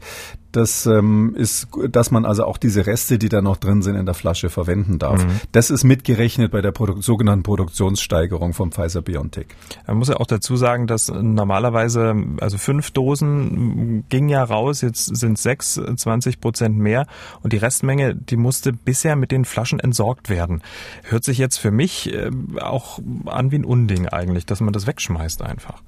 [0.55, 4.05] Das ähm, ist, dass man also auch diese Reste, die da noch drin sind, in
[4.05, 5.25] der Flasche verwenden darf.
[5.25, 5.41] Mhm.
[5.51, 9.47] Das ist mitgerechnet bei der Produ sogenannten Produktionssteigerung vom Pfizer BioNTech.
[9.85, 15.13] Man muss ja auch dazu sagen, dass normalerweise, also fünf Dosen ging ja raus, jetzt
[15.13, 17.05] sind sechs, 20 Prozent mehr
[17.41, 20.61] und die Restmenge, die musste bisher mit den Flaschen entsorgt werden.
[21.03, 24.87] Hört sich jetzt für mich äh, auch an wie ein Unding eigentlich, dass man das
[24.87, 25.81] wegschmeißt einfach.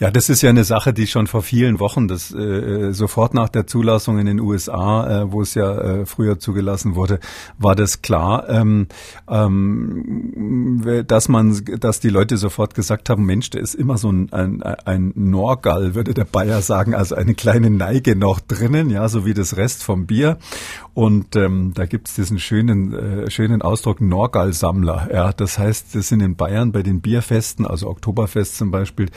[0.00, 3.48] Ja, das ist ja eine Sache, die schon vor vielen Wochen, das äh, sofort nach
[3.48, 7.20] der Zulassung in den USA, äh, wo es ja äh, früher zugelassen wurde,
[7.58, 8.88] war das klar, ähm,
[9.28, 14.32] ähm, dass man, dass die Leute sofort gesagt haben, Mensch, da ist immer so ein,
[14.32, 19.24] ein, ein Norgal, würde der Bayer sagen, also eine kleine Neige noch drinnen, ja, so
[19.24, 20.38] wie das Rest vom Bier.
[20.94, 25.08] Und ähm, da gibt's diesen schönen, äh, schönen Ausdruck Norgal-Sammler.
[25.12, 29.08] Ja, das heißt, das sind in Bayern bei den Bierfesten, also Oktoberfest zum Beispiel,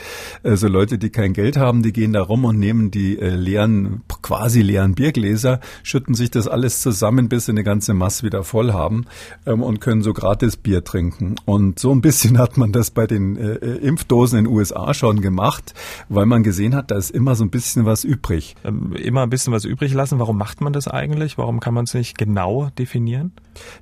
[0.42, 3.30] äh, so Leute, die kein Geld haben, die gehen da rum und nehmen die äh,
[3.34, 8.44] leeren, quasi leeren Biergläser, schütten sich das alles zusammen, bis sie eine ganze Masse wieder
[8.44, 9.06] voll haben
[9.46, 11.36] ähm, und können so gratis Bier trinken.
[11.46, 14.92] Und so ein bisschen hat man das bei den äh, äh Impfdosen in den USA
[14.92, 15.72] schon gemacht,
[16.10, 18.54] weil man gesehen hat, da ist immer so ein bisschen was übrig.
[18.62, 20.18] Ähm, immer ein bisschen was übrig lassen.
[20.18, 21.38] Warum macht man das eigentlich?
[21.38, 23.32] Warum kann man es nicht genau definieren?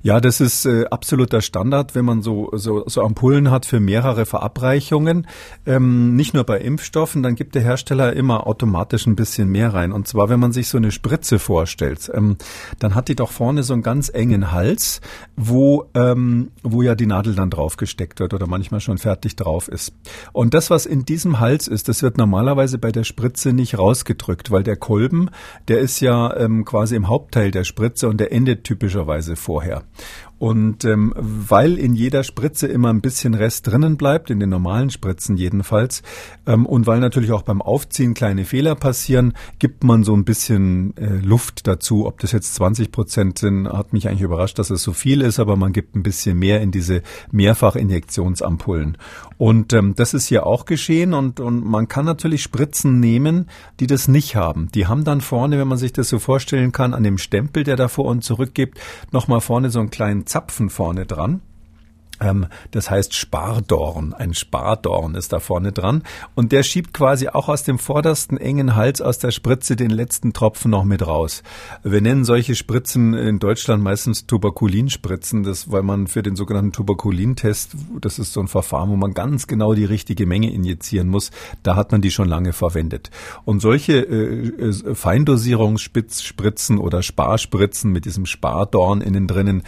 [0.01, 4.25] Ja, das ist äh, absoluter Standard, wenn man so, so, so Ampullen hat für mehrere
[4.25, 5.27] Verabreichungen.
[5.65, 9.91] Ähm, nicht nur bei Impfstoffen, dann gibt der Hersteller immer automatisch ein bisschen mehr rein.
[9.91, 12.37] Und zwar, wenn man sich so eine Spritze vorstellt, ähm,
[12.79, 15.01] dann hat die doch vorne so einen ganz engen Hals,
[15.35, 19.67] wo, ähm, wo ja die Nadel dann drauf gesteckt wird oder manchmal schon fertig drauf
[19.67, 19.93] ist.
[20.33, 24.51] Und das, was in diesem Hals ist, das wird normalerweise bei der Spritze nicht rausgedrückt,
[24.51, 25.29] weil der Kolben,
[25.67, 29.83] der ist ja ähm, quasi im Hauptteil der Spritze und der endet typischerweise vorher vorher.
[30.37, 34.89] Und ähm, weil in jeder Spritze immer ein bisschen Rest drinnen bleibt, in den normalen
[34.89, 36.03] Spritzen jedenfalls,
[36.45, 40.95] ähm, und weil natürlich auch beim Aufziehen kleine Fehler passieren, gibt man so ein bisschen
[40.97, 42.05] äh, Luft dazu.
[42.05, 45.39] Ob das jetzt 20 Prozent sind, hat mich eigentlich überrascht, dass es so viel ist,
[45.39, 48.97] aber man gibt ein bisschen mehr in diese Mehrfachinjektionsampullen.
[49.37, 53.47] Und ähm, das ist hier auch geschehen und, und man kann natürlich Spritzen nehmen,
[53.79, 54.69] die das nicht haben.
[54.73, 57.75] Die haben dann vorne, wenn man sich das so vorstellen kann, an dem Stempel, der
[57.75, 58.79] da vor und zurück gibt,
[59.11, 61.41] nochmal vorne so einen kleinen Zapfen vorne dran.
[62.21, 64.13] Ähm, das heißt Spardorn.
[64.13, 66.03] Ein Spardorn ist da vorne dran.
[66.33, 70.31] Und der schiebt quasi auch aus dem vordersten engen Hals aus der Spritze den letzten
[70.33, 71.43] Tropfen noch mit raus.
[71.83, 77.75] Wir nennen solche Spritzen in Deutschland meistens Tuberkulinspritzen, das, weil man für den sogenannten Tuberkulintest,
[77.99, 81.31] das ist so ein Verfahren, wo man ganz genau die richtige Menge injizieren muss,
[81.63, 83.11] da hat man die schon lange verwendet.
[83.43, 89.63] Und solche äh, äh Feindosierungsspritzen oder Sparspritzen mit diesem Spardorn innen drinnen,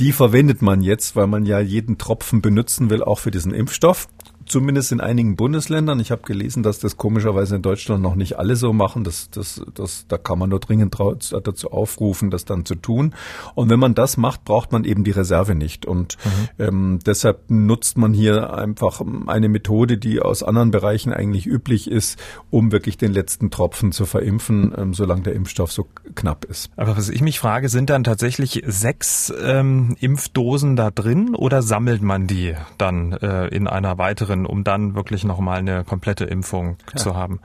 [0.00, 4.08] die verwendet man jetzt, weil man ja jeden Tropfen benutzen will, auch für diesen Impfstoff
[4.50, 6.00] zumindest in einigen Bundesländern.
[6.00, 9.04] Ich habe gelesen, dass das komischerweise in Deutschland noch nicht alle so machen.
[9.04, 13.14] Das, das, das, da kann man nur dringend dazu aufrufen, das dann zu tun.
[13.54, 15.86] Und wenn man das macht, braucht man eben die Reserve nicht.
[15.86, 16.64] Und mhm.
[16.64, 22.18] ähm, deshalb nutzt man hier einfach eine Methode, die aus anderen Bereichen eigentlich üblich ist,
[22.50, 26.70] um wirklich den letzten Tropfen zu verimpfen, ähm, solange der Impfstoff so knapp ist.
[26.76, 32.02] Aber was ich mich frage, sind dann tatsächlich sechs ähm, Impfdosen da drin oder sammelt
[32.02, 36.76] man die dann äh, in einer weiteren können, um dann wirklich nochmal eine komplette Impfung
[36.92, 36.96] ja.
[36.96, 37.40] zu haben.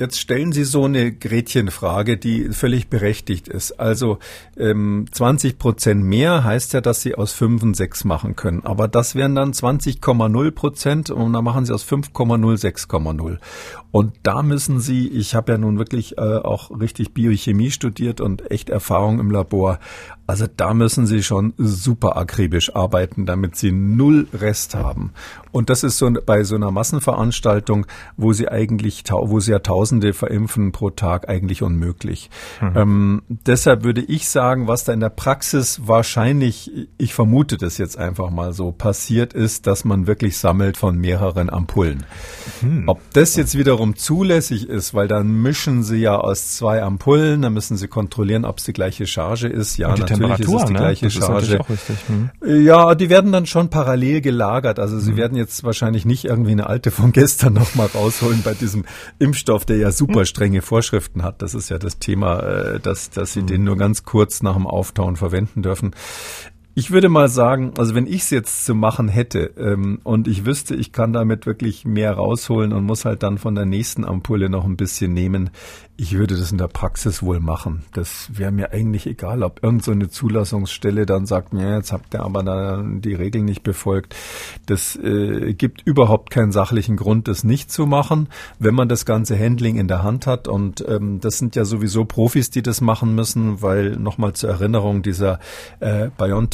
[0.00, 3.78] Jetzt stellen Sie so eine Gretchenfrage, die völlig berechtigt ist.
[3.78, 4.18] Also
[4.56, 8.64] ähm, 20 Prozent mehr heißt ja, dass Sie aus 5 und 6 machen können.
[8.64, 13.38] Aber das wären dann 20,0 Prozent und dann machen Sie aus 5,0 6,0.
[13.92, 18.50] Und da müssen Sie, ich habe ja nun wirklich äh, auch richtig Biochemie studiert und
[18.50, 19.78] echt Erfahrung im Labor.
[20.30, 25.12] Also da müssen Sie schon super akribisch arbeiten, damit Sie null Rest haben.
[25.50, 27.84] Und das ist so bei so einer Massenveranstaltung,
[28.16, 32.30] wo Sie eigentlich, wo Sie ja Tausende verimpfen pro Tag, eigentlich unmöglich.
[32.60, 32.76] Mhm.
[32.76, 37.98] Ähm, deshalb würde ich sagen, was da in der Praxis wahrscheinlich, ich vermute das jetzt
[37.98, 42.06] einfach mal so, passiert ist, dass man wirklich sammelt von mehreren Ampullen.
[42.62, 42.84] Mhm.
[42.86, 47.52] Ob das jetzt wiederum zulässig ist, weil dann mischen Sie ja aus zwei Ampullen, dann
[47.52, 49.76] müssen Sie kontrollieren, ob es die gleiche Charge ist.
[49.76, 50.78] Ja, natürlich ist es die ne?
[50.78, 51.60] gleiche das Charge.
[52.06, 52.30] Hm.
[52.64, 54.78] Ja, die werden dann schon parallel gelagert.
[54.78, 55.16] Also sie hm.
[55.16, 58.84] werden jetzt wahrscheinlich nicht irgendwie eine alte von gestern nochmal rausholen bei diesem
[59.18, 61.42] Impfstoff, der ja super strenge Vorschriften hat.
[61.42, 63.46] Das ist ja das Thema, äh, dass, dass sie hm.
[63.46, 65.92] den nur ganz kurz nach dem Auftauen verwenden dürfen.
[66.74, 70.46] Ich würde mal sagen, also wenn ich es jetzt zu machen hätte ähm, und ich
[70.46, 74.48] wüsste, ich kann damit wirklich mehr rausholen und muss halt dann von der nächsten Ampulle
[74.48, 75.50] noch ein bisschen nehmen,
[76.00, 77.82] ich würde das in der Praxis wohl machen.
[77.92, 82.22] Das wäre mir eigentlich egal, ob irgendeine so Zulassungsstelle dann sagt, ja, jetzt habt ihr
[82.22, 84.16] aber dann die Regeln nicht befolgt.
[84.64, 89.38] Das äh, gibt überhaupt keinen sachlichen Grund, das nicht zu machen, wenn man das ganze
[89.38, 90.48] Handling in der Hand hat.
[90.48, 95.02] Und ähm, das sind ja sowieso Profis, die das machen müssen, weil nochmal zur Erinnerung,
[95.02, 95.38] dieser
[95.80, 96.08] äh,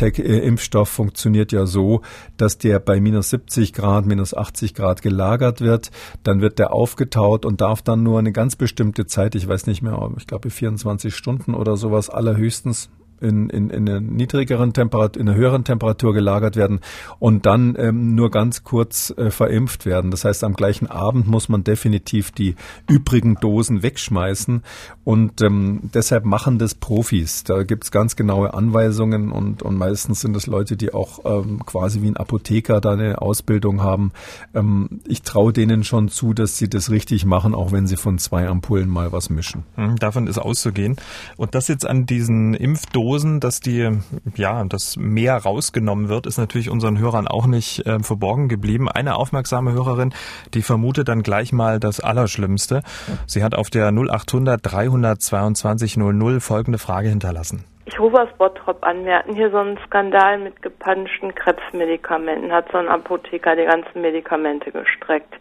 [0.07, 2.03] BioNTech-Impfstoff funktioniert ja so,
[2.37, 5.91] dass der bei minus 70 Grad, minus 80 Grad gelagert wird.
[6.23, 9.83] Dann wird der aufgetaut und darf dann nur eine ganz bestimmte Zeit ich weiß nicht
[9.83, 12.91] mehr, ich glaube 24 Stunden oder sowas allerhöchstens
[13.21, 16.81] in, in, in einer niedrigeren Temperatur, in einer höheren Temperatur gelagert werden
[17.19, 20.11] und dann ähm, nur ganz kurz äh, verimpft werden.
[20.11, 22.57] Das heißt, am gleichen Abend muss man definitiv die
[22.89, 24.63] übrigen Dosen wegschmeißen
[25.05, 27.45] und ähm, deshalb machen das Profis.
[27.45, 32.03] Da gibt's ganz genaue Anweisungen und, und meistens sind es Leute, die auch ähm, quasi
[32.03, 34.13] wie ein Apotheker da eine Ausbildung haben.
[34.55, 38.19] Ähm, ich traue denen schon zu, dass sie das richtig machen, auch wenn sie von
[38.19, 39.65] zwei Ampullen mal was mischen.
[39.77, 40.97] Hm, davon ist auszugehen.
[41.37, 43.06] Und das jetzt an diesen Impfdosen,
[43.41, 43.89] dass die,
[44.35, 48.89] ja, dass mehr rausgenommen wird, ist natürlich unseren Hörern auch nicht äh, verborgen geblieben.
[48.89, 50.13] Eine aufmerksame Hörerin,
[50.55, 52.83] die vermutet dann gleich mal das Allerschlimmste.
[53.27, 57.65] Sie hat auf der 0800 322 00 folgende Frage hinterlassen.
[57.89, 59.05] Ich rufe aus Bottrop an.
[59.05, 62.53] Wir hatten hier so einen Skandal mit gepanschten Krebsmedikamenten.
[62.53, 65.33] Hat so ein Apotheker die ganzen Medikamente gestreckt.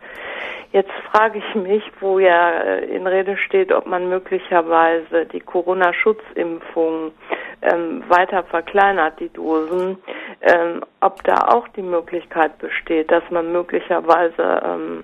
[0.71, 7.13] Jetzt frage ich mich, wo ja äh, in Rede steht, ob man möglicherweise die Corona-Schutzimpfung
[7.62, 9.98] ähm, weiter verkleinert, die Dosen,
[10.41, 15.04] ähm, ob da auch die Möglichkeit besteht, dass man möglicherweise ähm,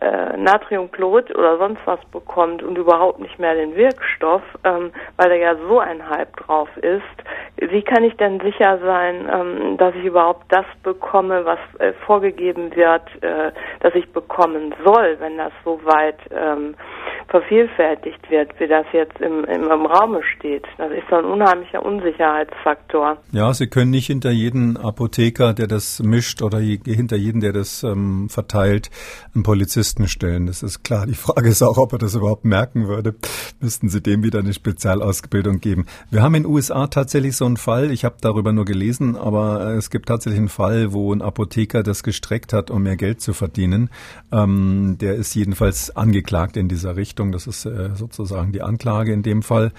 [0.00, 5.34] äh, Natriumchlorid oder sonst was bekommt und überhaupt nicht mehr den Wirkstoff, ähm, weil da
[5.34, 7.02] ja so ein Hype drauf ist,
[7.56, 12.74] wie kann ich denn sicher sein, ähm, dass ich überhaupt das bekomme, was äh, vorgegeben
[12.74, 16.74] wird, äh, dass ich bekommen soll, wenn das so weit ähm,
[17.28, 20.64] vervielfältigt wird, wie das jetzt im, im, im Raume steht?
[20.78, 23.18] Das ist so ein unheimlicher Unsicherheitsfaktor.
[23.32, 27.82] Ja, Sie können nicht hinter jeden Apotheker, der das mischt oder hinter jeden, der das
[27.82, 28.90] ähm, verteilt,
[29.34, 30.46] einen Polizisten stellen.
[30.46, 31.06] Das ist klar.
[31.06, 33.14] Die Frage ist auch, ob er das überhaupt merken würde.
[33.60, 35.86] Müssten Sie dem wieder eine Spezialausbildung geben.
[36.10, 37.90] Wir haben in den USA tatsächlich so einen Fall.
[37.90, 41.82] Ich habe darüber nur gelesen, aber äh, es gibt tatsächlich einen Fall, wo ein Apotheker
[41.82, 43.90] das gestreckt hat, um mehr Geld zu verdienen.
[44.32, 47.32] Ähm, der ist jedenfalls angeklagt in dieser Richtung.
[47.32, 49.72] Das ist äh, sozusagen die Anklage in dem Fall.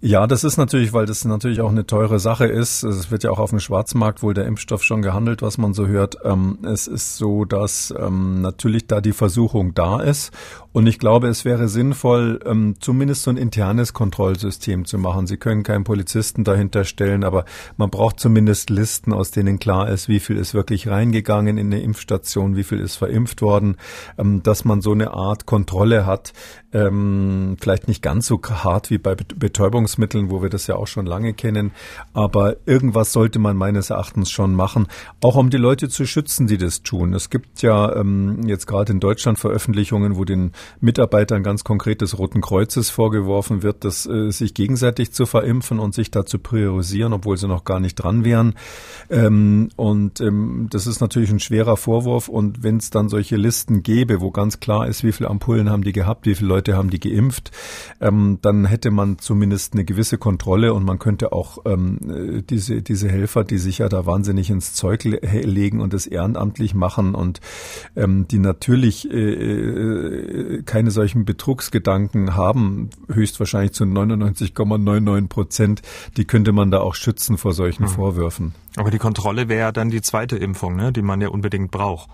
[0.00, 2.84] Ja, das ist natürlich, weil das natürlich auch eine teure Sache ist.
[2.84, 5.88] Es wird ja auch auf dem Schwarzmarkt wohl der Impfstoff schon gehandelt, was man so
[5.88, 6.18] hört.
[6.22, 10.30] Ähm, es ist so, dass ähm, natürlich da die Versuchung da ist.
[10.70, 15.26] Und ich glaube, es wäre sinnvoll, ähm, zumindest so ein internes Kontrollsystem zu machen.
[15.26, 17.44] Sie können keinen Polizisten dahinter stellen, aber
[17.76, 21.82] man braucht zumindest Listen, aus denen klar ist, wie viel ist wirklich reingegangen in eine
[21.82, 23.76] Impfstation, wie viel ist verimpft worden,
[24.16, 26.32] dass man so eine Art Kontrolle hat.
[26.70, 31.06] Vielleicht nicht ganz so hart wie bei Betäubungs Betäubungsmitteln, wo wir das ja auch schon
[31.06, 31.72] lange kennen.
[32.12, 34.86] Aber irgendwas sollte man meines Erachtens schon machen,
[35.22, 37.14] auch um die Leute zu schützen, die das tun.
[37.14, 42.18] Es gibt ja ähm, jetzt gerade in Deutschland Veröffentlichungen, wo den Mitarbeitern ganz konkret des
[42.18, 47.12] Roten Kreuzes vorgeworfen wird, dass äh, sich gegenseitig zu verimpfen und sich da zu priorisieren,
[47.12, 48.54] obwohl sie noch gar nicht dran wären.
[49.10, 52.28] Ähm, und ähm, das ist natürlich ein schwerer Vorwurf.
[52.28, 55.82] Und wenn es dann solche Listen gäbe, wo ganz klar ist, wie viele Ampullen haben
[55.82, 57.50] die gehabt, wie viele Leute haben die geimpft,
[58.00, 63.08] ähm, dann hätte man zumindest eine gewisse Kontrolle und man könnte auch ähm, diese, diese
[63.08, 67.40] Helfer, die sich ja da wahnsinnig ins Zeug legen und das ehrenamtlich machen und
[67.96, 75.82] ähm, die natürlich äh, äh keine solchen Betrugsgedanken haben, höchstwahrscheinlich zu 99,99 Prozent,
[76.16, 77.88] die könnte man da auch schützen vor solchen mhm.
[77.88, 78.54] Vorwürfen.
[78.76, 82.08] Aber die Kontrolle wäre ja dann die zweite Impfung, ne, die man ja unbedingt braucht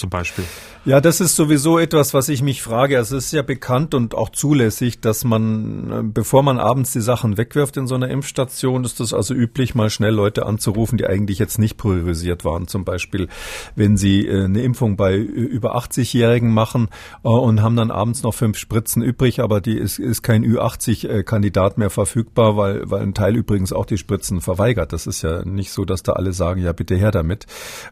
[0.00, 0.44] zum Beispiel?
[0.86, 2.96] Ja, das ist sowieso etwas, was ich mich frage.
[2.96, 7.02] Also es ist ja bekannt und auch zulässig, dass man, äh, bevor man abends die
[7.02, 11.06] Sachen wegwirft in so einer Impfstation, ist das also üblich, mal schnell Leute anzurufen, die
[11.06, 12.66] eigentlich jetzt nicht priorisiert waren.
[12.66, 13.28] Zum Beispiel,
[13.76, 16.88] wenn sie äh, eine Impfung bei über 80-Jährigen machen
[17.24, 21.76] äh, und haben dann abends noch fünf Spritzen übrig, aber die ist, ist kein Ü80-Kandidat
[21.76, 24.94] mehr verfügbar, weil, weil ein Teil übrigens auch die Spritzen verweigert.
[24.94, 27.44] Das ist ja nicht so, dass da alle sagen, ja bitte her damit.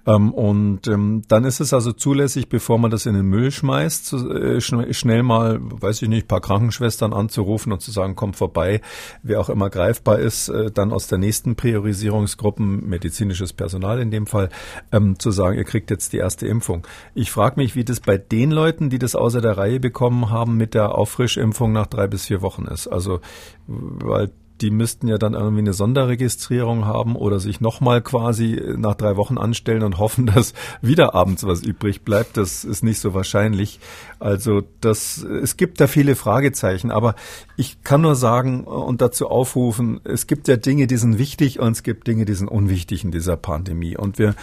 [0.06, 4.12] Ähm, und ähm, dann ist es also zulässig, bevor man das in den Müll schmeißt,
[4.12, 8.80] äh, schnell mal, weiß ich nicht, paar Krankenschwestern anzurufen und zu sagen, komm vorbei,
[9.22, 14.26] wer auch immer greifbar ist, äh, dann aus der nächsten Priorisierungsgruppen, medizinisches Personal in dem
[14.26, 14.48] Fall,
[14.92, 16.86] ähm, zu sagen, ihr kriegt jetzt die erste Impfung.
[17.14, 20.56] Ich frage mich, wie das bei den Leuten, die das außer der Reihe bekommen haben,
[20.56, 22.86] mit der Auffrischimpfung nach drei bis vier Wochen ist.
[22.86, 23.20] Also,
[23.66, 24.30] weil
[24.60, 29.38] die müssten ja dann irgendwie eine Sonderregistrierung haben oder sich nochmal quasi nach drei Wochen
[29.38, 32.36] anstellen und hoffen, dass wieder abends was übrig bleibt.
[32.36, 33.78] Das ist nicht so wahrscheinlich.
[34.18, 37.14] Also das, es gibt da viele Fragezeichen, aber
[37.56, 41.72] ich kann nur sagen und dazu aufrufen, es gibt ja Dinge, die sind wichtig und
[41.72, 43.96] es gibt Dinge, die sind unwichtig in dieser Pandemie.
[43.96, 44.34] Und wir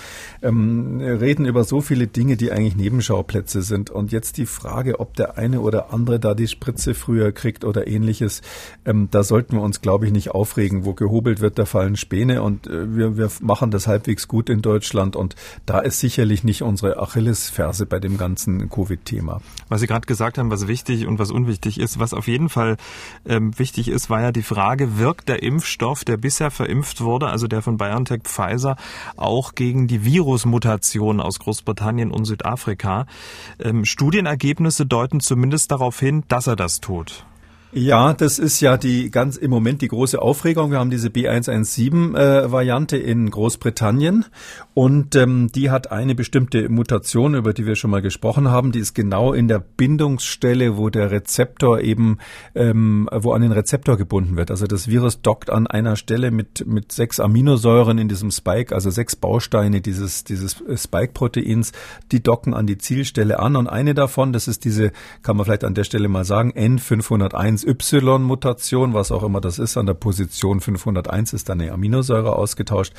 [0.41, 3.89] ähm, reden über so viele Dinge, die eigentlich Nebenschauplätze sind.
[3.89, 7.87] Und jetzt die Frage, ob der eine oder andere da die Spritze früher kriegt oder
[7.87, 8.41] ähnliches,
[8.85, 10.85] ähm, da sollten wir uns, glaube glaube ich, nicht aufregen.
[10.85, 14.61] Wo gehobelt wird, da fallen Späne und äh, wir, wir machen das halbwegs gut in
[14.61, 19.41] Deutschland und da ist sicherlich nicht unsere Achillesferse bei dem ganzen Covid-Thema.
[19.69, 22.77] Was Sie gerade gesagt haben, was wichtig und was unwichtig ist, was auf jeden Fall
[23.25, 27.47] ähm, wichtig ist, war ja die Frage, wirkt der Impfstoff, der bisher verimpft wurde, also
[27.47, 28.75] der von BioNTech Pfizer,
[29.17, 33.05] auch gegen die Virusmutation aus Großbritannien und Südafrika?
[33.59, 37.25] Ähm, Studienergebnisse deuten zumindest darauf hin, dass er das tut.
[37.77, 40.71] Ja, das ist ja die ganz im Moment die große Aufregung.
[40.71, 44.23] Wir haben diese B117-Variante äh, in Großbritannien
[44.73, 48.71] und ähm, die hat eine bestimmte Mutation, über die wir schon mal gesprochen haben.
[48.71, 52.19] Die ist genau in der Bindungsstelle, wo der Rezeptor eben,
[52.55, 54.51] ähm, wo an den Rezeptor gebunden wird.
[54.51, 58.89] Also das Virus dockt an einer Stelle mit mit sechs Aminosäuren in diesem Spike, also
[58.89, 61.73] sechs Bausteine dieses dieses Spike-Proteins,
[62.13, 65.65] die docken an die Zielstelle an und eine davon, das ist diese, kann man vielleicht
[65.65, 70.61] an der Stelle mal sagen, N501 Y-Mutation, was auch immer das ist, an der Position
[70.61, 72.93] 501 ist dann eine Aminosäure ausgetauscht.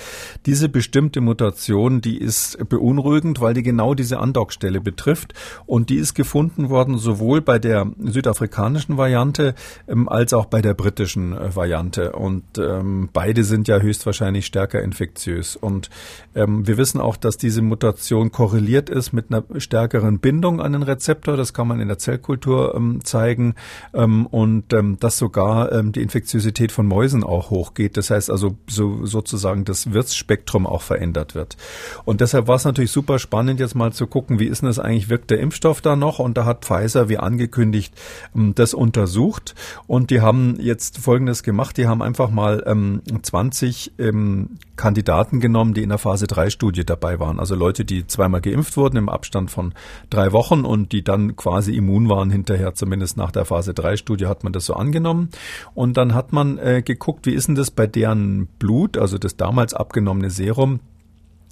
[0.45, 5.35] Diese bestimmte Mutation, die ist beunruhigend, weil die genau diese Andockstelle betrifft.
[5.67, 9.55] Und die ist gefunden worden sowohl bei der südafrikanischen Variante
[9.89, 12.13] ähm, als auch bei der britischen äh, Variante.
[12.13, 15.57] Und ähm, beide sind ja höchstwahrscheinlich stärker infektiös.
[15.57, 15.91] Und
[16.35, 20.83] ähm, wir wissen auch, dass diese Mutation korreliert ist mit einer stärkeren Bindung an den
[20.83, 23.55] Rezeptor, das kann man in der Zellkultur ähm, zeigen.
[23.95, 27.97] Ähm, und und ähm, dass sogar ähm, die Infektiosität von Mäusen auch hochgeht.
[27.97, 31.57] Das heißt also so, sozusagen das Wirtsspektrum auch verändert wird.
[32.05, 34.79] Und deshalb war es natürlich super spannend, jetzt mal zu gucken, wie ist denn das
[34.79, 36.19] eigentlich, wirkt der Impfstoff da noch?
[36.19, 37.95] Und da hat Pfizer, wie angekündigt,
[38.35, 39.55] ähm, das untersucht.
[39.87, 41.77] Und die haben jetzt Folgendes gemacht.
[41.77, 46.85] Die haben einfach mal ähm, 20 ähm, Kandidaten genommen, die in der Phase 3 Studie
[46.85, 47.41] dabei waren.
[47.41, 49.75] Also Leute, die zweimal geimpft wurden im Abstand von
[50.11, 54.27] drei Wochen und die dann quasi immun waren hinterher, zumindest nach der Phase 3 Studie
[54.37, 55.31] hat man das so angenommen.
[55.75, 59.37] Und dann hat man äh, geguckt, wie ist denn das bei deren Blut, also das
[59.37, 60.81] damals abgenommene Serum,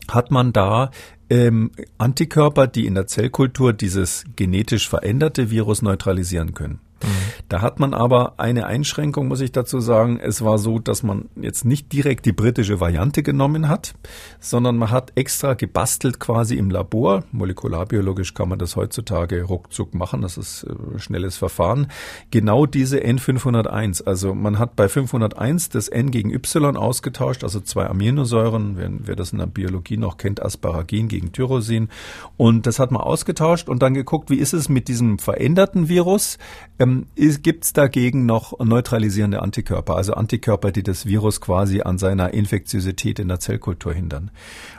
[0.08, 0.90] hat man da
[1.30, 6.80] ähm, Antikörper, die in der Zellkultur dieses genetisch veränderte Virus neutralisieren können.
[7.02, 7.08] Mhm.
[7.48, 10.18] Da hat man aber eine Einschränkung, muss ich dazu sagen.
[10.20, 13.94] Es war so, dass man jetzt nicht direkt die britische Variante genommen hat,
[14.40, 17.24] sondern man hat extra gebastelt quasi im Labor.
[17.32, 20.22] Molekularbiologisch kann man das heutzutage ruckzuck machen.
[20.22, 21.88] Das ist ein äh, schnelles Verfahren.
[22.30, 24.04] Genau diese N501.
[24.04, 29.16] Also man hat bei 501 das N gegen Y ausgetauscht, also zwei Aminosäuren, wer, wer
[29.16, 31.88] das in der Biologie noch kennt, Asparagin gegen Tyrosin.
[32.36, 36.38] Und das hat man ausgetauscht und dann geguckt, wie ist es mit diesem veränderten Virus?
[36.84, 42.32] Ähm, Gibt es dagegen noch neutralisierende Antikörper, also Antikörper, die das Virus quasi an seiner
[42.34, 44.30] Infektiosität in der Zellkultur hindern?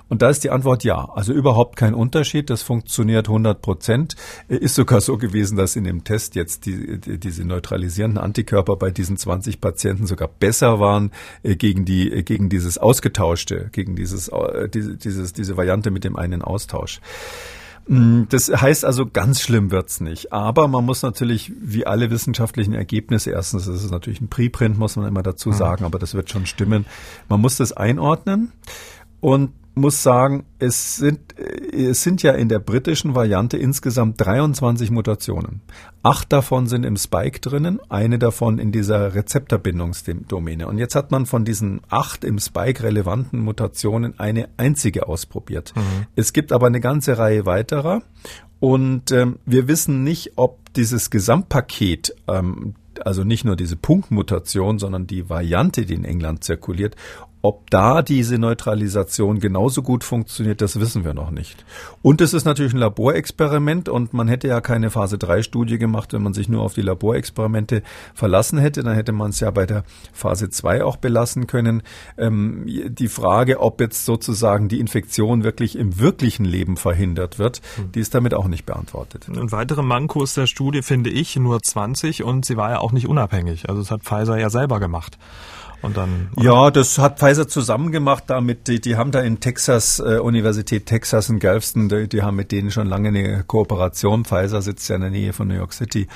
[0.08, 1.10] Und da ist die Antwort ja.
[1.16, 2.50] Also überhaupt kein Unterschied.
[2.50, 4.16] Das funktioniert 100 Prozent.
[4.48, 8.92] Ist sogar so gewesen, dass in dem Test jetzt die, die, diese neutralisierenden Antikörper bei
[8.92, 14.28] diesen 20 Patienten sogar besser waren äh, gegen die, äh, gegen dieses ausgetauschte, gegen dieses,
[14.28, 17.02] äh, diese, dieses, diese Variante mit dem einen Austausch.
[17.88, 20.34] Mm, das heißt also, ganz schlimm wird's nicht.
[20.34, 25.08] Aber man muss natürlich, wie alle wissenschaftlichen Ergebnisse, erstens ist natürlich ein Preprint, muss man
[25.08, 25.54] immer dazu mhm.
[25.54, 26.86] sagen, aber das wird schon stimmen.
[27.30, 28.52] Man muss das einordnen.
[29.22, 35.62] Und muss sagen, es sind, es sind ja in der britischen Variante insgesamt 23 Mutationen.
[36.02, 40.68] Acht davon sind im Spike drinnen, eine davon in dieser Rezeptorbindungsdomäne.
[40.68, 45.74] Und jetzt hat man von diesen acht im Spike relevanten Mutationen eine einzige ausprobiert.
[45.76, 46.08] Mhm.
[46.16, 48.02] Es gibt aber eine ganze Reihe weiterer.
[48.62, 55.08] Und ähm, wir wissen nicht, ob dieses Gesamtpaket ähm, also nicht nur diese Punktmutation, sondern
[55.08, 56.96] die Variante, die in England zirkuliert,
[57.46, 61.64] ob da diese Neutralisation genauso gut funktioniert, das wissen wir noch nicht.
[62.02, 66.12] Und es ist natürlich ein Laborexperiment und man hätte ja keine Phase 3 Studie gemacht,
[66.14, 67.84] wenn man sich nur auf die Laborexperimente
[68.16, 68.82] verlassen hätte.
[68.82, 71.84] Dann hätte man es ja bei der Phase 2 auch belassen können.
[72.18, 77.92] Ähm, die Frage, ob jetzt sozusagen die Infektion wirklich im wirklichen Leben verhindert wird, hm.
[77.92, 79.28] die ist damit auch nicht beantwortet.
[79.30, 83.08] Ein weiterer Mankos der Studie finde ich nur 20 und sie war ja auch nicht
[83.08, 83.70] unabhängig.
[83.70, 85.20] Also das hat Pfizer ja selber gemacht.
[85.86, 88.68] Und dann, ja, das hat Pfizer zusammen gemacht damit.
[88.68, 92.52] Die, die haben da in Texas, äh, Universität Texas in Galveston, die, die, haben mit
[92.52, 94.26] denen schon lange eine Kooperation.
[94.26, 96.08] Pfizer sitzt ja in der Nähe von New York City.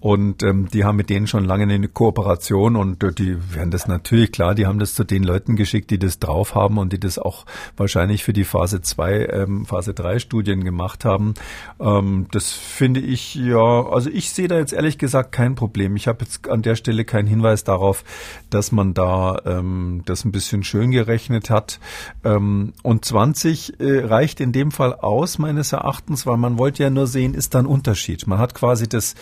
[0.00, 3.86] Und ähm, die haben mit denen schon lange eine Kooperation und äh, die werden das
[3.86, 7.00] natürlich klar, die haben das zu den Leuten geschickt, die das drauf haben und die
[7.00, 7.44] das auch
[7.76, 11.34] wahrscheinlich für die Phase 2, ähm, Phase 3 Studien gemacht haben.
[11.80, 15.96] Ähm, das finde ich ja, also ich sehe da jetzt ehrlich gesagt kein Problem.
[15.96, 18.04] Ich habe jetzt an der Stelle keinen Hinweis darauf,
[18.50, 21.80] dass man da ähm, das ein bisschen schön gerechnet hat.
[22.24, 26.90] Ähm, und 20 äh, reicht in dem Fall aus, meines Erachtens, weil man wollte ja
[26.90, 28.26] nur sehen, ist da ein Unterschied.
[28.26, 29.14] Man hat quasi das,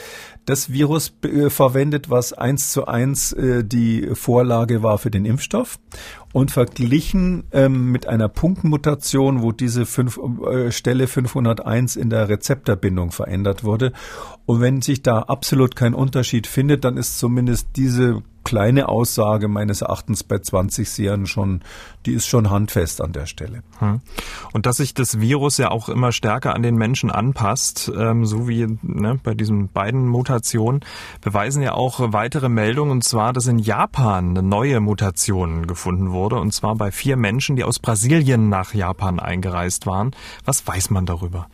[0.44, 5.78] das Virus äh, verwendet, was eins zu eins äh, die Vorlage war für den Impfstoff
[6.36, 13.10] und verglichen ähm, mit einer Punktmutation, wo diese fünf, äh, Stelle 501 in der Rezeptorbindung
[13.10, 13.92] verändert wurde.
[14.44, 19.82] Und wenn sich da absolut kein Unterschied findet, dann ist zumindest diese kleine Aussage meines
[19.82, 21.62] Erachtens bei 20 Serien schon,
[22.06, 23.64] die ist schon handfest an der Stelle.
[23.80, 24.00] Hm.
[24.52, 28.46] Und dass sich das Virus ja auch immer stärker an den Menschen anpasst, ähm, so
[28.46, 30.84] wie ne, bei diesen beiden Mutationen,
[31.22, 36.36] beweisen ja auch weitere Meldungen, und zwar, dass in Japan eine neue Mutation gefunden wurde,
[36.36, 40.12] und zwar bei vier Menschen, die aus Brasilien nach Japan eingereist waren.
[40.44, 41.48] Was weiß man darüber?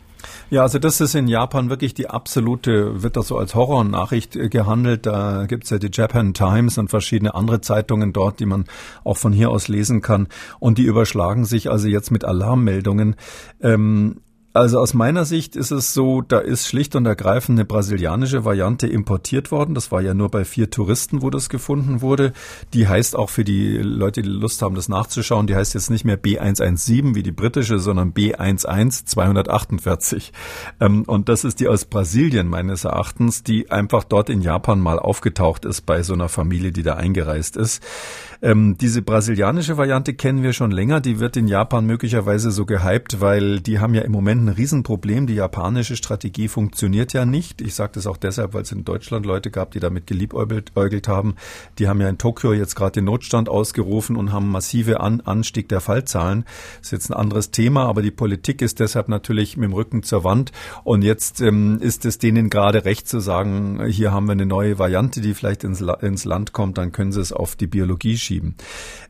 [0.49, 4.49] Ja, also das ist in Japan wirklich die absolute, wird das so als Horrornachricht äh,
[4.49, 5.05] gehandelt.
[5.05, 8.65] Da gibt's ja die Japan Times und verschiedene andere Zeitungen dort, die man
[9.03, 10.27] auch von hier aus lesen kann.
[10.59, 13.15] Und die überschlagen sich also jetzt mit Alarmmeldungen.
[13.61, 14.21] Ähm,
[14.53, 18.85] also aus meiner Sicht ist es so, da ist schlicht und ergreifend eine brasilianische Variante
[18.85, 19.73] importiert worden.
[19.73, 22.33] Das war ja nur bei vier Touristen, wo das gefunden wurde.
[22.73, 26.05] Die heißt auch für die Leute, die Lust haben, das nachzuschauen, die heißt jetzt nicht
[26.05, 30.31] mehr B117 wie die britische, sondern B11248.
[30.79, 34.99] Ähm, und das ist die aus Brasilien meines Erachtens, die einfach dort in Japan mal
[34.99, 37.81] aufgetaucht ist bei so einer Familie, die da eingereist ist.
[38.43, 40.99] Ähm, diese brasilianische Variante kennen wir schon länger.
[40.99, 45.27] Die wird in Japan möglicherweise so gehypt, weil die haben ja im Moment ein Riesenproblem.
[45.27, 47.61] Die japanische Strategie funktioniert ja nicht.
[47.61, 51.35] Ich sage das auch deshalb, weil es in Deutschland Leute gab, die damit geliebäugelt haben.
[51.79, 55.69] Die haben ja in Tokio jetzt gerade den Notstand ausgerufen und haben massive An Anstieg
[55.69, 56.45] der Fallzahlen.
[56.77, 60.03] Das ist jetzt ein anderes Thema, aber die Politik ist deshalb natürlich mit dem Rücken
[60.03, 60.51] zur Wand.
[60.83, 64.79] Und jetzt ähm, ist es denen gerade recht zu sagen, hier haben wir eine neue
[64.79, 68.17] Variante, die vielleicht ins, La ins Land kommt, dann können sie es auf die Biologie
[68.17, 68.55] schieben.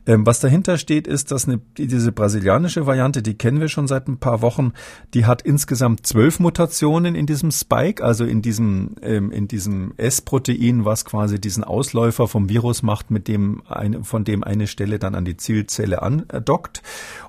[0.05, 4.07] Ähm, was dahinter steht, ist, dass eine, diese brasilianische Variante, die kennen wir schon seit
[4.07, 4.73] ein paar Wochen,
[5.13, 10.85] die hat insgesamt zwölf Mutationen in diesem Spike, also in diesem, ähm, in diesem S-Protein,
[10.85, 15.15] was quasi diesen Ausläufer vom Virus macht, mit dem eine, von dem eine Stelle dann
[15.15, 16.81] an die Zielzelle andockt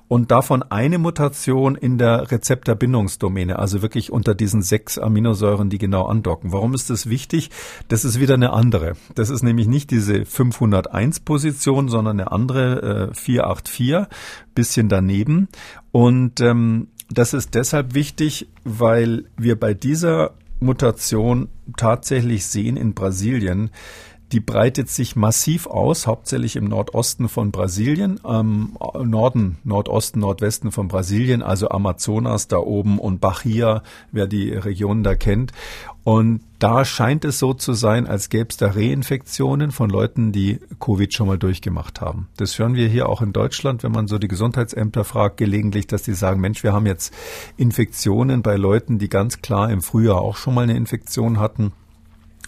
[0.07, 6.05] und davon eine Mutation in der Rezeptorbindungsdomäne, also wirklich unter diesen sechs Aminosäuren, die genau
[6.05, 6.51] andocken.
[6.51, 7.49] Warum ist das wichtig?
[7.87, 8.93] Das ist wieder eine andere.
[9.15, 14.07] Das ist nämlich nicht diese 501 Position, sondern eine andere äh, 484,
[14.53, 15.47] bisschen daneben.
[15.91, 23.69] Und ähm, das ist deshalb wichtig, weil wir bei dieser Mutation tatsächlich sehen in Brasilien,
[24.31, 30.87] die breitet sich massiv aus, hauptsächlich im Nordosten von Brasilien, ähm, Norden, Nordosten, Nordwesten von
[30.87, 35.51] Brasilien, also Amazonas da oben und Bahia, wer die Region da kennt.
[36.05, 40.59] Und da scheint es so zu sein, als gäbe es da Reinfektionen von Leuten, die
[40.79, 42.27] Covid schon mal durchgemacht haben.
[42.37, 46.03] Das hören wir hier auch in Deutschland, wenn man so die Gesundheitsämter fragt, gelegentlich, dass
[46.03, 47.11] die sagen, Mensch, wir haben jetzt
[47.57, 51.71] Infektionen bei Leuten, die ganz klar im Frühjahr auch schon mal eine Infektion hatten.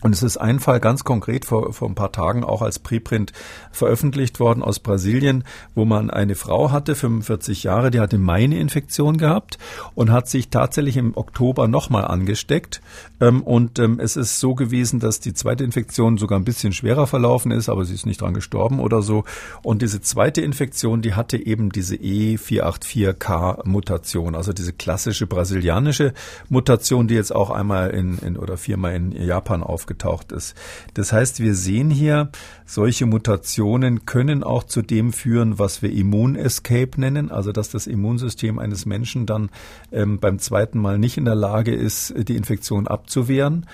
[0.02, 3.34] Und es ist ein Fall ganz konkret vor, vor ein paar Tagen auch als Preprint
[3.72, 5.43] veröffentlicht worden aus Brasilien,
[5.74, 9.58] wo man eine Frau hatte, 45 Jahre, die hatte meine Infektion gehabt
[9.95, 12.80] und hat sich tatsächlich im Oktober nochmal angesteckt.
[13.20, 17.08] Ähm, und ähm, es ist so gewesen, dass die zweite Infektion sogar ein bisschen schwerer
[17.08, 19.24] verlaufen ist, aber sie ist nicht dran gestorben oder so.
[19.64, 26.14] Und diese zweite Infektion, die hatte eben diese E484K-Mutation, also diese klassische brasilianische
[26.50, 30.56] Mutation, die jetzt auch einmal in, in oder viermal in Japan auf aufgetaucht ist.
[30.94, 32.30] Das heißt, wir sehen hier,
[32.66, 38.60] solche Mutationen können auch zu dem führen, was wir Immunescape nennen, also dass das Immunsystem
[38.60, 39.50] eines Menschen dann
[39.92, 43.66] ähm, beim zweiten Mal nicht in der Lage ist, die Infektion abzuwehren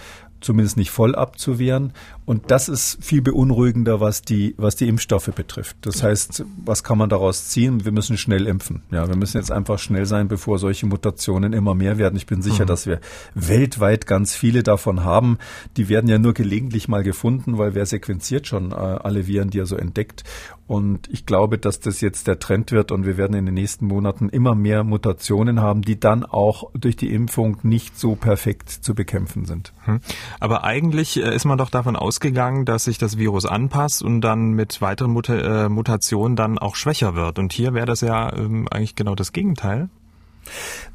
[0.44, 1.94] zumindest nicht voll abzuwehren.
[2.26, 5.78] Und das ist viel beunruhigender, was die, was die Impfstoffe betrifft.
[5.82, 7.84] Das heißt, was kann man daraus ziehen?
[7.84, 8.84] Wir müssen schnell impfen.
[8.92, 12.16] Ja, wir müssen jetzt einfach schnell sein, bevor solche Mutationen immer mehr werden.
[12.16, 12.68] Ich bin sicher, mhm.
[12.68, 13.00] dass wir
[13.34, 15.38] weltweit ganz viele davon haben.
[15.76, 19.60] Die werden ja nur gelegentlich mal gefunden, weil wer sequenziert schon äh, alle Viren, die
[19.60, 20.24] er so entdeckt.
[20.66, 23.86] Und ich glaube, dass das jetzt der Trend wird und wir werden in den nächsten
[23.86, 28.96] Monaten immer mehr Mutationen haben, die dann auch durch die Impfung nicht so perfekt zu
[28.96, 29.74] bekämpfen sind.
[29.86, 30.00] Hm.
[30.40, 34.52] Aber eigentlich äh, ist man doch davon ausgegangen, dass sich das Virus anpasst und dann
[34.52, 37.40] mit weiteren äh, Mutationen dann auch schwächer wird.
[37.40, 39.90] Und hier wäre das ja ähm, eigentlich genau das Gegenteil.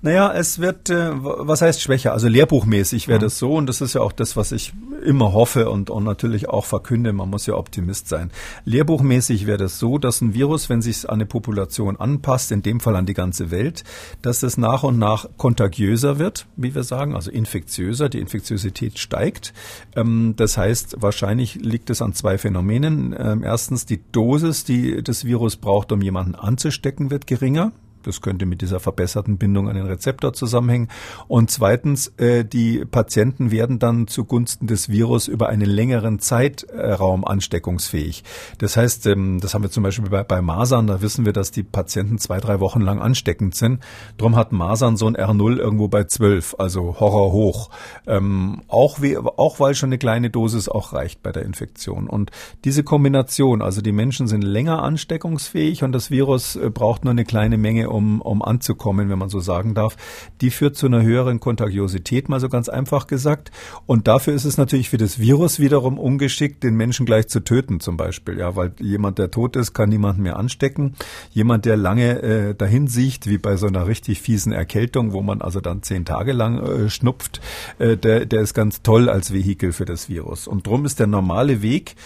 [0.01, 2.13] Naja, es wird, äh, was heißt schwächer?
[2.13, 3.23] Also lehrbuchmäßig wäre mhm.
[3.23, 4.73] das so und das ist ja auch das, was ich
[5.05, 7.13] immer hoffe und, und natürlich auch verkünde.
[7.13, 8.31] Man muss ja Optimist sein.
[8.65, 12.81] Lehrbuchmäßig wäre das so, dass ein Virus, wenn sich an eine Population anpasst, in dem
[12.81, 13.85] Fall an die ganze Welt,
[14.23, 18.09] dass es nach und nach kontagiöser wird, wie wir sagen, also infektiöser.
[18.09, 19.53] Die Infektiosität steigt.
[19.97, 23.15] Ähm, das heißt, wahrscheinlich liegt es an zwei Phänomenen.
[23.19, 27.73] Ähm, erstens, die Dosis, die das Virus braucht, um jemanden anzustecken, wird geringer.
[28.03, 30.89] Das könnte mit dieser verbesserten Bindung an den Rezeptor zusammenhängen.
[31.27, 38.25] Und zweitens, äh, die Patienten werden dann zugunsten des Virus über einen längeren Zeitraum ansteckungsfähig.
[38.59, 41.51] Das heißt, ähm, das haben wir zum Beispiel bei, bei Masern, da wissen wir, dass
[41.51, 43.81] die Patienten zwei, drei Wochen lang ansteckend sind.
[44.17, 47.71] Drum hat Masern so ein R0 irgendwo bei 12, also Horror hoch.
[48.07, 52.09] Ähm, auch, wie, auch weil schon eine kleine Dosis auch reicht bei der Infektion.
[52.09, 52.31] Und
[52.65, 57.25] diese Kombination, also die Menschen sind länger ansteckungsfähig und das Virus äh, braucht nur eine
[57.25, 59.97] kleine Menge, um, um anzukommen, wenn man so sagen darf,
[60.41, 63.51] die führt zu einer höheren Kontagiosität, mal so ganz einfach gesagt.
[63.87, 67.81] Und dafür ist es natürlich für das Virus wiederum ungeschickt, den Menschen gleich zu töten
[67.81, 70.95] zum Beispiel, ja, weil jemand, der tot ist, kann niemanden mehr anstecken.
[71.31, 75.43] Jemand, der lange äh, dahin sieht, wie bei so einer richtig fiesen Erkältung, wo man
[75.43, 77.41] also dann zehn Tage lang äh, schnupft,
[77.79, 80.47] äh, der, der ist ganz toll als Vehikel für das Virus.
[80.47, 81.97] Und drum ist der normale Weg,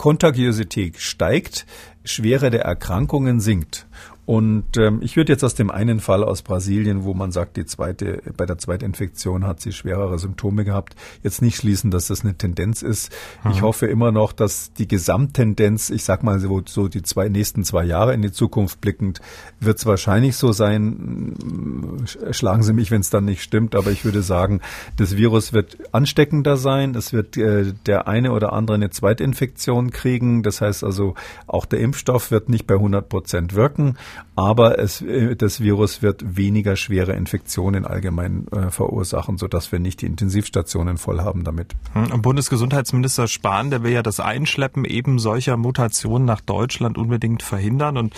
[0.00, 1.66] Kontagiosität steigt,
[2.04, 3.86] Schwere der Erkrankungen sinkt.
[4.30, 7.66] Und ähm, ich würde jetzt aus dem einen Fall aus Brasilien, wo man sagt, die
[7.66, 12.20] zweite, bei der zweiten Infektion hat sie schwerere Symptome gehabt, jetzt nicht schließen, dass das
[12.20, 13.10] eine Tendenz ist.
[13.42, 13.50] Mhm.
[13.50, 17.64] Ich hoffe immer noch, dass die Gesamttendenz, ich sag mal so, so die zwei nächsten
[17.64, 19.20] zwei Jahre in die Zukunft blickend,
[19.58, 22.06] wird es wahrscheinlich so sein.
[22.30, 24.60] Schlagen Sie mich, wenn es dann nicht stimmt, aber ich würde sagen,
[24.96, 26.94] das Virus wird ansteckender sein.
[26.94, 30.44] Es wird äh, der eine oder andere eine Zweitinfektion kriegen.
[30.44, 31.16] Das heißt also,
[31.48, 33.96] auch der Impfstoff wird nicht bei 100 Prozent wirken
[34.36, 40.02] aber es, äh, das Virus wird weniger schwere Infektionen allgemein äh, verursachen, sodass wir nicht
[40.02, 41.74] die Intensivstationen voll haben damit.
[41.92, 47.96] Hm, Bundesgesundheitsminister Spahn, der will ja das Einschleppen eben solcher Mutationen nach Deutschland unbedingt verhindern
[47.96, 48.14] und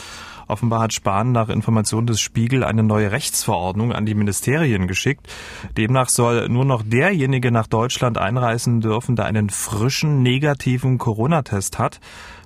[0.49, 5.27] Offenbar hat Spahn nach Information des Spiegel eine neue Rechtsverordnung an die Ministerien geschickt.
[5.79, 12.01] Demnach soll nur noch derjenige nach Deutschland einreisen dürfen, der einen frischen negativen Corona-Test hat.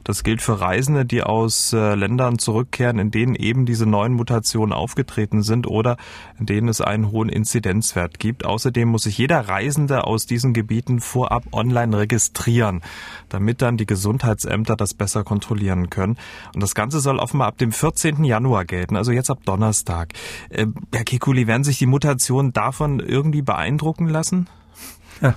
[0.06, 4.72] Das gilt für Reisende, die aus äh, Ländern zurückkehren, in denen eben diese neuen Mutationen
[4.72, 5.96] aufgetreten sind oder
[6.38, 8.46] in denen es einen hohen Inzidenzwert gibt.
[8.46, 12.82] Außerdem muss sich jeder Reisende aus diesen Gebieten vorab online registrieren,
[13.30, 16.16] damit dann die Gesundheitsämter das besser kontrollieren können.
[16.54, 18.22] Und das Ganze soll offenbar ab dem 14.
[18.22, 20.12] Januar gelten, also jetzt ab Donnerstag.
[20.50, 24.46] Äh, Herr Kekuli, werden sich die Mutationen davon irgendwie beeindrucken lassen?
[25.20, 25.34] Ja.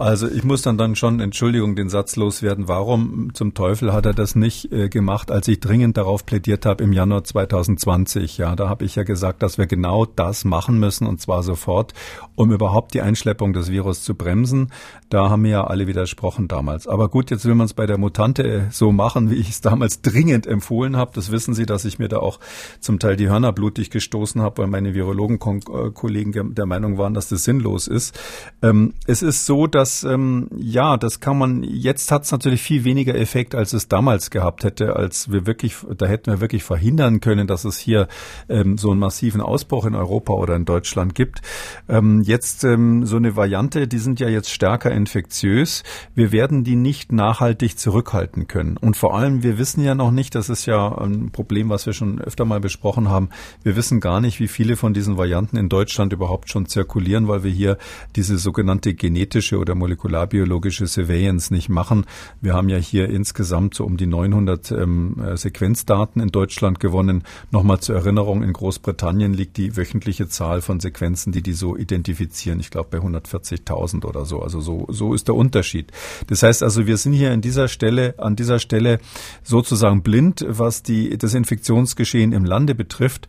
[0.00, 2.68] Also ich muss dann dann schon, Entschuldigung, den Satz loswerden.
[2.68, 6.82] Warum zum Teufel hat er das nicht äh, gemacht, als ich dringend darauf plädiert habe
[6.82, 8.38] im Januar 2020?
[8.38, 11.92] Ja, da habe ich ja gesagt, dass wir genau das machen müssen und zwar sofort,
[12.34, 14.72] um überhaupt die Einschleppung des Virus zu bremsen.
[15.10, 16.86] Da haben mir ja alle widersprochen damals.
[16.86, 19.60] Aber gut, jetzt will man es bei der Mutante äh, so machen, wie ich es
[19.60, 21.10] damals dringend empfohlen habe.
[21.14, 22.40] Das wissen Sie, dass ich mir da auch
[22.80, 27.44] zum Teil die Hörner blutig gestoßen habe, weil meine Virologen-Kollegen der Meinung waren, dass das
[27.44, 28.18] sinnlos ist.
[28.62, 32.62] Ähm, es ist so, dass das, ähm, ja, das kann man, jetzt hat es natürlich
[32.62, 36.62] viel weniger Effekt, als es damals gehabt hätte, als wir wirklich, da hätten wir wirklich
[36.62, 38.06] verhindern können, dass es hier
[38.48, 41.42] ähm, so einen massiven Ausbruch in Europa oder in Deutschland gibt.
[41.88, 45.82] Ähm, jetzt ähm, so eine Variante, die sind ja jetzt stärker infektiös.
[46.14, 48.76] Wir werden die nicht nachhaltig zurückhalten können.
[48.76, 51.94] Und vor allem, wir wissen ja noch nicht, das ist ja ein Problem, was wir
[51.94, 53.30] schon öfter mal besprochen haben,
[53.64, 57.42] wir wissen gar nicht, wie viele von diesen Varianten in Deutschland überhaupt schon zirkulieren, weil
[57.42, 57.76] wir hier
[58.14, 62.06] diese sogenannte genetische oder molekularbiologische Surveillance nicht machen.
[62.40, 67.24] Wir haben ja hier insgesamt so um die 900 ähm, äh, Sequenzdaten in Deutschland gewonnen.
[67.50, 72.60] Nochmal zur Erinnerung, in Großbritannien liegt die wöchentliche Zahl von Sequenzen, die die so identifizieren,
[72.60, 74.40] ich glaube bei 140.000 oder so.
[74.42, 75.90] Also so, so ist der Unterschied.
[76.28, 79.00] Das heißt also, wir sind hier an dieser Stelle, an dieser Stelle
[79.42, 83.28] sozusagen blind, was die, das Infektionsgeschehen im Lande betrifft.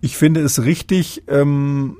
[0.00, 1.96] Ich finde es richtig, ähm,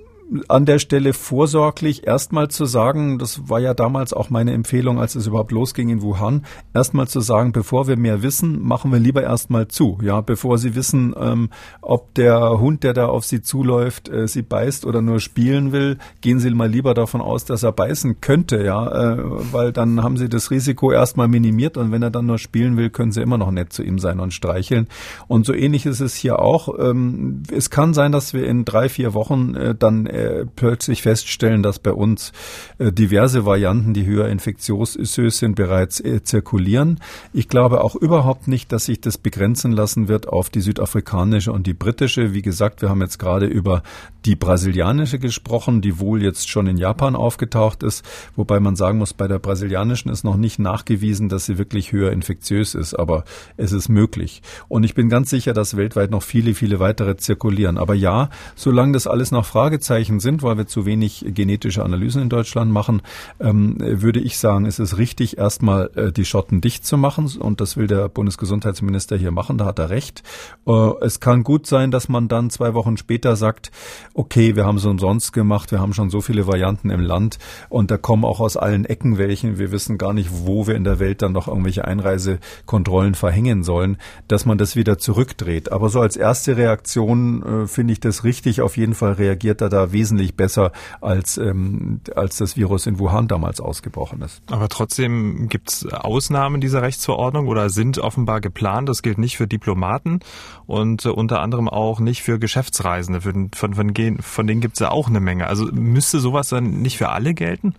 [0.49, 5.15] an der Stelle vorsorglich erstmal zu sagen, das war ja damals auch meine Empfehlung, als
[5.15, 9.23] es überhaupt losging in Wuhan, erstmal zu sagen, bevor wir mehr wissen, machen wir lieber
[9.23, 9.99] erstmal zu.
[10.03, 11.49] Ja, bevor Sie wissen, ähm,
[11.81, 15.99] ob der Hund, der da auf Sie zuläuft, äh, Sie beißt oder nur spielen will,
[16.21, 19.17] gehen Sie mal lieber davon aus, dass er beißen könnte, ja, äh,
[19.53, 22.91] weil dann haben Sie das Risiko erstmal minimiert und wenn er dann nur spielen will,
[22.91, 24.89] können Sie immer noch nett zu ihm sein und streicheln.
[25.27, 26.69] Und so ähnlich ist es hier auch.
[26.79, 31.63] Ähm, es kann sein, dass wir in drei, vier Wochen äh, dann äh, plötzlich feststellen,
[31.63, 32.33] dass bei uns
[32.79, 34.95] äh, diverse Varianten, die höher infektiös
[35.39, 37.01] sind, bereits äh, zirkulieren.
[37.33, 41.67] Ich glaube auch überhaupt nicht, dass sich das begrenzen lassen wird auf die südafrikanische und
[41.67, 42.35] die britische.
[42.35, 43.83] Wie gesagt, wir haben jetzt gerade über
[44.25, 48.05] die brasilianische gesprochen, die wohl jetzt schon in Japan aufgetaucht ist,
[48.37, 52.13] wobei man sagen muss, bei der brasilianischen ist noch nicht nachgewiesen, dass sie wirklich höher
[52.13, 53.25] infektiös ist, aber
[53.57, 54.43] es ist möglich.
[54.69, 57.79] Und ich bin ganz sicher, dass weltweit noch viele, viele weitere zirkulieren.
[57.79, 62.29] Aber ja, solange das alles noch Fragezeichen sind, weil wir zu wenig genetische Analysen in
[62.29, 63.03] Deutschland machen,
[63.39, 67.31] ähm, würde ich sagen, es ist richtig, erstmal äh, die Schotten dicht zu machen.
[67.39, 70.23] Und das will der Bundesgesundheitsminister hier machen, da hat er recht.
[70.67, 73.71] Äh, es kann gut sein, dass man dann zwei Wochen später sagt,
[74.15, 77.39] okay, wir haben es umsonst gemacht, wir haben schon so viele Varianten im Land
[77.69, 79.59] und da kommen auch aus allen Ecken welchen.
[79.59, 83.99] Wir wissen gar nicht, wo wir in der Welt dann noch irgendwelche Einreisekontrollen verhängen sollen,
[84.29, 85.73] dass man das wieder zurückdreht.
[85.73, 88.61] Aber so als erste Reaktion äh, finde ich das richtig.
[88.61, 90.71] Auf jeden Fall reagiert er da wesentlich besser,
[91.01, 94.43] als, ähm, als das Virus in Wuhan damals ausgebrochen ist.
[94.51, 98.89] Aber trotzdem gibt es Ausnahmen dieser Rechtsverordnung oder sind offenbar geplant.
[98.89, 100.21] Das gilt nicht für Diplomaten
[100.67, 103.23] und äh, unter anderem auch nicht für Geschäftsreisende.
[103.23, 105.47] Für, von, von, von denen gibt es ja auch eine Menge.
[105.49, 107.75] Also müsste sowas dann nicht für alle gelten?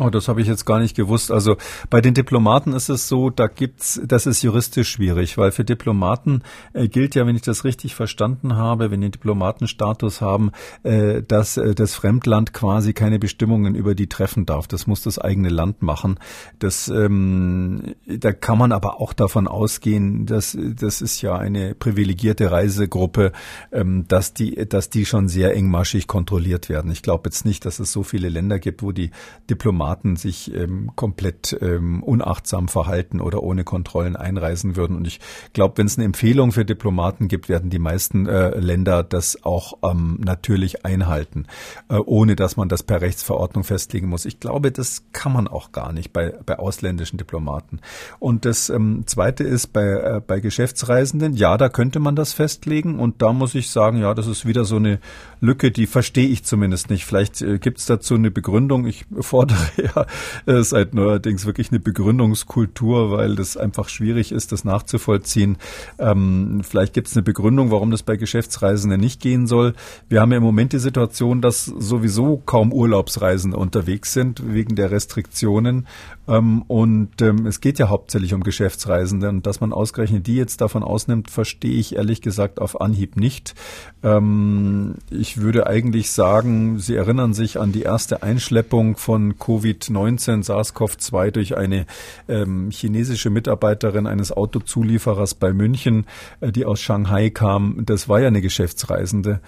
[0.00, 1.30] Oh, das habe ich jetzt gar nicht gewusst.
[1.30, 1.56] Also
[1.90, 6.42] bei den Diplomaten ist es so, da gibt's, das ist juristisch schwierig, weil für Diplomaten
[6.72, 10.52] äh, gilt ja, wenn ich das richtig verstanden habe, wenn die Diplomatenstatus haben,
[10.84, 14.66] äh, dass äh, das Fremdland quasi keine Bestimmungen über die treffen darf.
[14.66, 16.18] Das muss das eigene Land machen.
[16.58, 22.50] Das, ähm, da kann man aber auch davon ausgehen, dass das ist ja eine privilegierte
[22.50, 23.32] Reisegruppe,
[23.70, 26.90] ähm, dass die, dass die schon sehr engmaschig kontrolliert werden.
[26.90, 29.10] Ich glaube jetzt nicht, dass es so viele Länder gibt, wo die
[29.50, 34.96] Diplomaten Diplomaten sich ähm, komplett ähm, unachtsam verhalten oder ohne Kontrollen einreisen würden.
[34.96, 35.20] Und ich
[35.52, 39.78] glaube, wenn es eine Empfehlung für Diplomaten gibt, werden die meisten äh, Länder das auch
[39.82, 41.46] ähm, natürlich einhalten,
[41.88, 44.26] äh, ohne dass man das per Rechtsverordnung festlegen muss.
[44.26, 47.80] Ich glaube, das kann man auch gar nicht bei, bei ausländischen Diplomaten.
[48.20, 52.98] Und das ähm, Zweite ist bei, äh, bei Geschäftsreisenden, ja, da könnte man das festlegen.
[53.00, 55.00] Und da muss ich sagen, ja, das ist wieder so eine
[55.40, 57.04] Lücke, die verstehe ich zumindest nicht.
[57.04, 58.86] Vielleicht äh, gibt es dazu eine Begründung.
[58.86, 59.58] Ich fordere
[59.94, 60.06] ja
[60.46, 65.58] äh, seit neuerdings wirklich eine Begründungskultur, weil das einfach schwierig ist, das nachzuvollziehen.
[65.98, 69.74] Ähm, vielleicht gibt es eine Begründung, warum das bei Geschäftsreisenden nicht gehen soll.
[70.08, 74.90] Wir haben ja im Moment die Situation, dass sowieso kaum Urlaubsreisende unterwegs sind wegen der
[74.90, 75.86] Restriktionen.
[76.28, 79.28] Ähm, und ähm, es geht ja hauptsächlich um Geschäftsreisende.
[79.28, 83.54] Und dass man ausgerechnet die jetzt davon ausnimmt, verstehe ich ehrlich gesagt auf Anhieb nicht.
[84.02, 89.38] Ähm, ich würde eigentlich sagen, Sie erinnern sich an die erste Einschleppung von
[89.70, 91.86] Covid-19 SARS-CoV-2 durch eine
[92.28, 96.06] ähm, chinesische Mitarbeiterin eines Autozulieferers bei München,
[96.40, 97.82] äh, die aus Shanghai kam.
[97.84, 99.40] Das war ja eine Geschäftsreisende.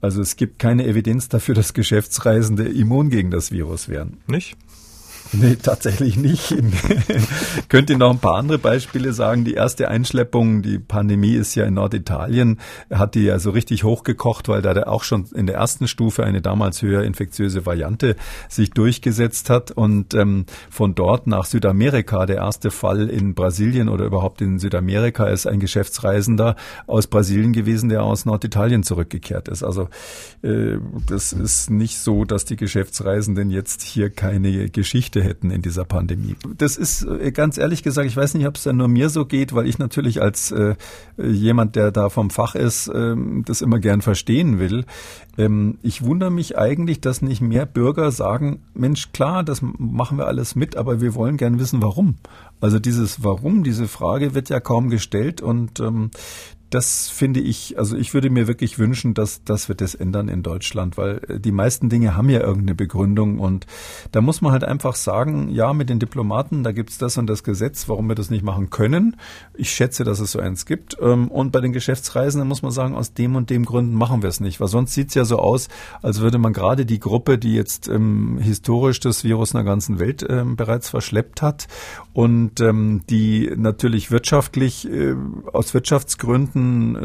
[0.00, 4.18] Also es gibt keine Evidenz dafür, dass Geschäftsreisende immun gegen das Virus wären.
[4.26, 4.56] Nicht?
[5.40, 6.54] Nee, tatsächlich nicht.
[7.68, 9.44] Könnt ihr noch ein paar andere Beispiele sagen?
[9.44, 12.60] Die erste Einschleppung, die Pandemie ist ja in Norditalien,
[12.90, 16.40] hat die ja so richtig hochgekocht, weil da auch schon in der ersten Stufe eine
[16.40, 18.16] damals höher infektiöse Variante
[18.48, 24.04] sich durchgesetzt hat und ähm, von dort nach Südamerika, der erste Fall in Brasilien oder
[24.04, 26.54] überhaupt in Südamerika ist ein Geschäftsreisender
[26.86, 29.64] aus Brasilien gewesen, der aus Norditalien zurückgekehrt ist.
[29.64, 29.88] Also
[30.42, 30.78] äh,
[31.08, 36.36] das ist nicht so, dass die Geschäftsreisenden jetzt hier keine Geschichte hätten in dieser Pandemie.
[36.56, 39.24] Das ist äh, ganz ehrlich gesagt, ich weiß nicht, ob es dann nur mir so
[39.24, 40.76] geht, weil ich natürlich als äh,
[41.16, 44.84] jemand, der da vom Fach ist, äh, das immer gern verstehen will.
[45.36, 50.26] Ähm, ich wundere mich eigentlich, dass nicht mehr Bürger sagen, Mensch, klar, das machen wir
[50.26, 52.16] alles mit, aber wir wollen gern wissen, warum.
[52.60, 56.10] Also dieses Warum, diese Frage wird ja kaum gestellt und ähm,
[56.70, 60.42] das finde ich, also ich würde mir wirklich wünschen, dass, dass wir das ändern in
[60.42, 63.66] Deutschland, weil äh, die meisten Dinge haben ja irgendeine Begründung und
[64.12, 67.44] da muss man halt einfach sagen, ja, mit den Diplomaten, da gibt's das und das
[67.44, 69.16] Gesetz, warum wir das nicht machen können.
[69.54, 70.96] Ich schätze, dass es so eins gibt.
[71.00, 74.28] Ähm, und bei den Geschäftsreisenden muss man sagen, aus dem und dem Gründen machen wir
[74.28, 75.68] es nicht, weil sonst sieht's ja so aus,
[76.02, 79.98] als würde man gerade die Gruppe, die jetzt ähm, historisch das Virus in der ganzen
[79.98, 81.68] Welt ähm, bereits verschleppt hat
[82.12, 85.14] und ähm, die natürlich wirtschaftlich äh,
[85.52, 86.53] aus Wirtschaftsgründen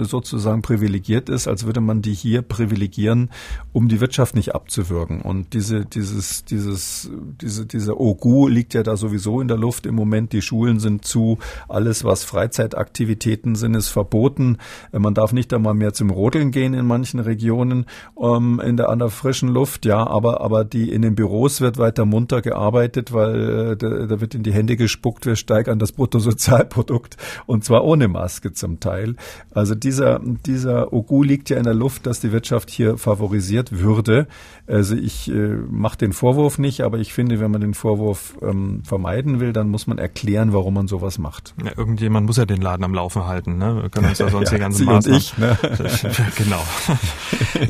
[0.03, 3.29] sozusagen privilegiert ist, als würde man die hier privilegieren,
[3.73, 5.21] um die Wirtschaft nicht abzuwürgen.
[5.21, 7.09] Und diese, dieses, dieses,
[7.41, 10.33] diese, dieser Ogu liegt ja da sowieso in der Luft im Moment.
[10.33, 11.37] Die Schulen sind zu,
[11.67, 14.57] alles was Freizeitaktivitäten sind, ist verboten.
[14.91, 17.85] Man darf nicht einmal mehr zum Rodeln gehen in manchen Regionen
[18.21, 19.85] ähm, in der an der frischen Luft.
[19.85, 24.21] Ja, aber aber die in den Büros wird weiter munter gearbeitet, weil äh, da, da
[24.21, 29.15] wird in die Hände gespuckt, wir steigern das Bruttosozialprodukt und zwar ohne Maske zum Teil.
[29.51, 34.27] Also dieser, dieser Ogu liegt ja in der Luft, dass die Wirtschaft hier favorisiert würde.
[34.67, 38.83] Also ich äh, mache den Vorwurf nicht, aber ich finde, wenn man den Vorwurf ähm,
[38.83, 41.55] vermeiden will, dann muss man erklären, warum man sowas macht.
[41.63, 43.57] Ja, irgendjemand muss ja den Laden am Laufen halten.
[43.57, 43.81] Ne?
[43.81, 45.17] Wir können uns ja sonst ja, die ganzen Sie Maßnahmen...
[45.17, 45.57] Und ich, ne?
[46.37, 46.63] genau.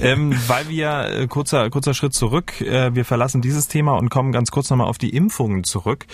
[0.01, 4.32] ähm, weil wir, äh, kurzer, kurzer Schritt zurück, äh, wir verlassen dieses Thema und kommen
[4.32, 6.05] ganz kurz nochmal auf die Impfungen zurück.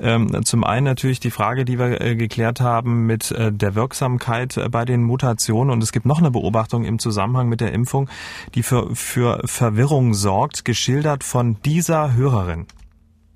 [0.00, 4.56] Ähm, zum einen natürlich die Frage, die wir äh, geklärt haben mit äh, der Wirksamkeit
[4.56, 5.70] äh, bei den Mutationen.
[5.70, 8.08] Und es gibt noch eine Beobachtung im Zusammenhang mit der Impfung,
[8.54, 12.66] die für, für Verwirrung sorgt, geschildert von dieser Hörerin.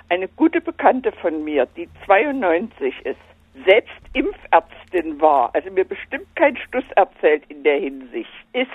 [0.09, 3.17] Eine gute Bekannte von mir, die 92 ist,
[3.65, 8.71] selbst Impfärztin war, also mir bestimmt kein Stuss erzählt in der Hinsicht, ist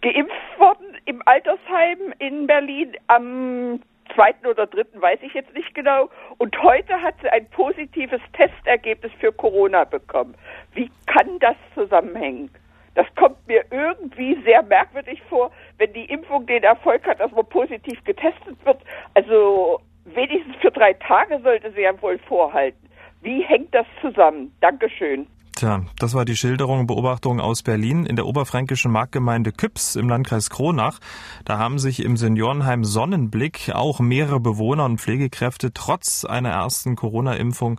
[0.00, 3.80] geimpft worden im Altersheim in Berlin am
[4.14, 6.08] zweiten oder dritten, weiß ich jetzt nicht genau.
[6.38, 10.34] Und heute hat sie ein positives Testergebnis für Corona bekommen.
[10.74, 12.50] Wie kann das zusammenhängen?
[12.94, 17.46] Das kommt mir irgendwie sehr merkwürdig vor, wenn die Impfung den Erfolg hat, dass man
[17.46, 18.78] positiv getestet wird.
[19.14, 22.88] Also wenigstens für drei Tage sollte sie ja wohl vorhalten.
[23.22, 24.54] Wie hängt das zusammen?
[24.60, 25.26] Dankeschön.
[25.60, 30.08] Tja, das war die Schilderung und Beobachtung aus Berlin in der oberfränkischen Marktgemeinde Küps im
[30.08, 31.00] Landkreis Kronach.
[31.44, 37.78] Da haben sich im Seniorenheim Sonnenblick auch mehrere Bewohner und Pflegekräfte trotz einer ersten Corona-Impfung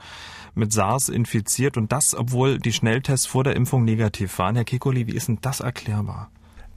[0.53, 4.53] mit SARS infiziert und das, obwohl die Schnelltests vor der Impfung negativ waren.
[4.53, 6.29] Herr Kekoli, wie ist denn das erklärbar?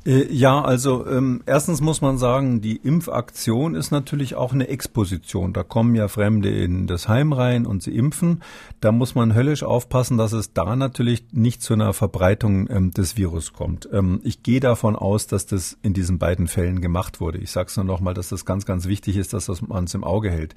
[0.07, 5.53] Äh, ja, also ähm, erstens muss man sagen, die Impfaktion ist natürlich auch eine Exposition.
[5.53, 8.43] Da kommen ja Fremde in das Heim rein und sie impfen.
[8.81, 13.17] Da muss man höllisch aufpassen, dass es da natürlich nicht zu einer Verbreitung ähm, des
[13.17, 13.89] Virus kommt.
[13.93, 17.39] Ähm, ich gehe davon aus, dass das in diesen beiden Fällen gemacht wurde.
[17.39, 19.95] Ich sage es nur nochmal, dass das ganz, ganz wichtig ist, dass das man es
[19.95, 20.55] im Auge hält.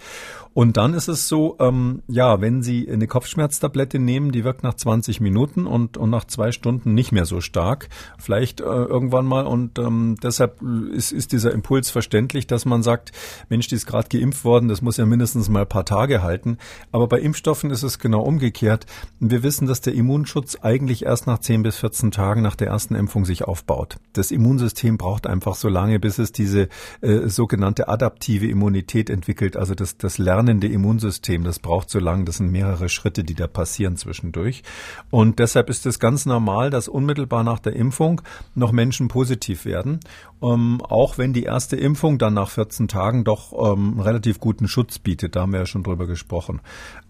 [0.53, 4.73] Und dann ist es so, ähm, ja, wenn Sie eine Kopfschmerztablette nehmen, die wirkt nach
[4.73, 7.89] 20 Minuten und, und nach zwei Stunden nicht mehr so stark.
[8.17, 12.83] Vielleicht äh, irgendwann mal mal und ähm, deshalb ist, ist dieser Impuls verständlich, dass man
[12.83, 13.11] sagt,
[13.49, 16.57] Mensch, die ist gerade geimpft worden, das muss ja mindestens mal ein paar Tage halten.
[16.91, 18.85] Aber bei Impfstoffen ist es genau umgekehrt.
[19.19, 22.95] Wir wissen, dass der Immunschutz eigentlich erst nach 10 bis 14 Tagen nach der ersten
[22.95, 23.97] Impfung sich aufbaut.
[24.13, 26.69] Das Immunsystem braucht einfach so lange, bis es diese
[27.01, 31.43] äh, sogenannte adaptive Immunität entwickelt, also das, das lernende Immunsystem.
[31.43, 34.63] Das braucht so lange, das sind mehrere Schritte, die da passieren zwischendurch.
[35.11, 38.21] Und deshalb ist es ganz normal, dass unmittelbar nach der Impfung
[38.55, 39.99] noch Menschen positiv positiv werden,
[40.41, 44.69] ähm, auch wenn die erste Impfung dann nach 14 Tagen doch ähm, einen relativ guten
[44.69, 45.35] Schutz bietet.
[45.35, 46.61] Da haben wir ja schon drüber gesprochen.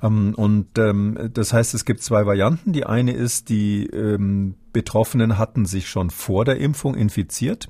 [0.01, 2.73] Ähm, und ähm, das heißt, es gibt zwei Varianten.
[2.73, 7.69] Die eine ist, die ähm, Betroffenen hatten sich schon vor der Impfung infiziert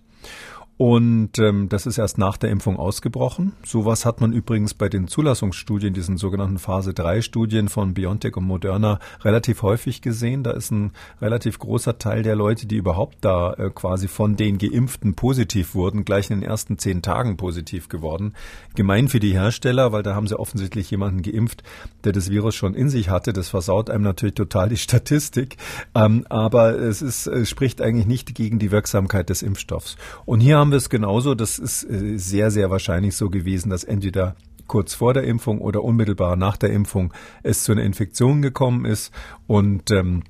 [0.78, 3.54] und ähm, das ist erst nach der Impfung ausgebrochen.
[3.66, 8.44] Sowas hat man übrigens bei den Zulassungsstudien, diesen sogenannten Phase 3 Studien von BioNTech und
[8.44, 10.44] Moderna relativ häufig gesehen.
[10.44, 14.60] Da ist ein relativ großer Teil der Leute, die überhaupt da äh, quasi von den
[14.60, 18.36] Geimpften positiv wurden, gleich in den ersten zehn Tagen positiv geworden.
[18.76, 21.64] Gemein für die Hersteller, weil da haben sie offensichtlich jemanden geimpft,
[22.04, 23.34] der das Virus schon in sich hatte.
[23.34, 25.58] Das versaut einem natürlich total die Statistik.
[25.96, 29.98] Ähm, aber es ist, es spricht eigentlich nicht gegen die Wirksamkeit des Impfstoffs.
[30.26, 31.34] Und hier haben haben wir es genauso.
[31.34, 34.36] Das ist äh, sehr, sehr wahrscheinlich so gewesen, dass entweder
[34.68, 39.14] kurz vor der Impfung oder unmittelbar nach der Impfung es zu einer Infektion gekommen ist
[39.48, 40.24] und ähm,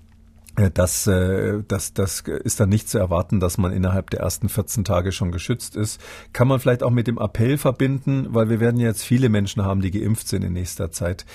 [0.56, 4.48] äh, das, äh, das, das ist dann nicht zu erwarten, dass man innerhalb der ersten
[4.48, 6.00] 14 Tage schon geschützt ist.
[6.34, 9.82] Kann man vielleicht auch mit dem Appell verbinden, weil wir werden jetzt viele Menschen haben,
[9.82, 11.26] die geimpft sind in nächster Zeit.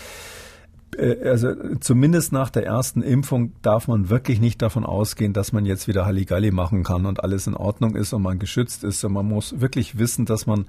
[0.97, 5.65] Äh, also zumindest nach der ersten Impfung darf man wirklich nicht davon ausgehen, dass man
[5.65, 9.05] jetzt wieder Halligalli machen kann und alles in Ordnung ist und man geschützt ist.
[9.05, 10.67] Und man muss wirklich wissen, dass man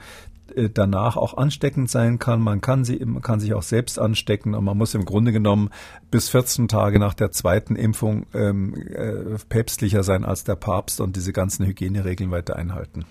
[0.74, 2.41] danach auch ansteckend sein kann.
[2.41, 5.70] Man kann sie, man kann sich auch selbst anstecken und man muss im Grunde genommen
[6.12, 11.16] bis 14 Tage nach der zweiten Impfung ähm, äh, päpstlicher sein als der Papst und
[11.16, 13.06] diese ganzen Hygieneregeln weiter einhalten.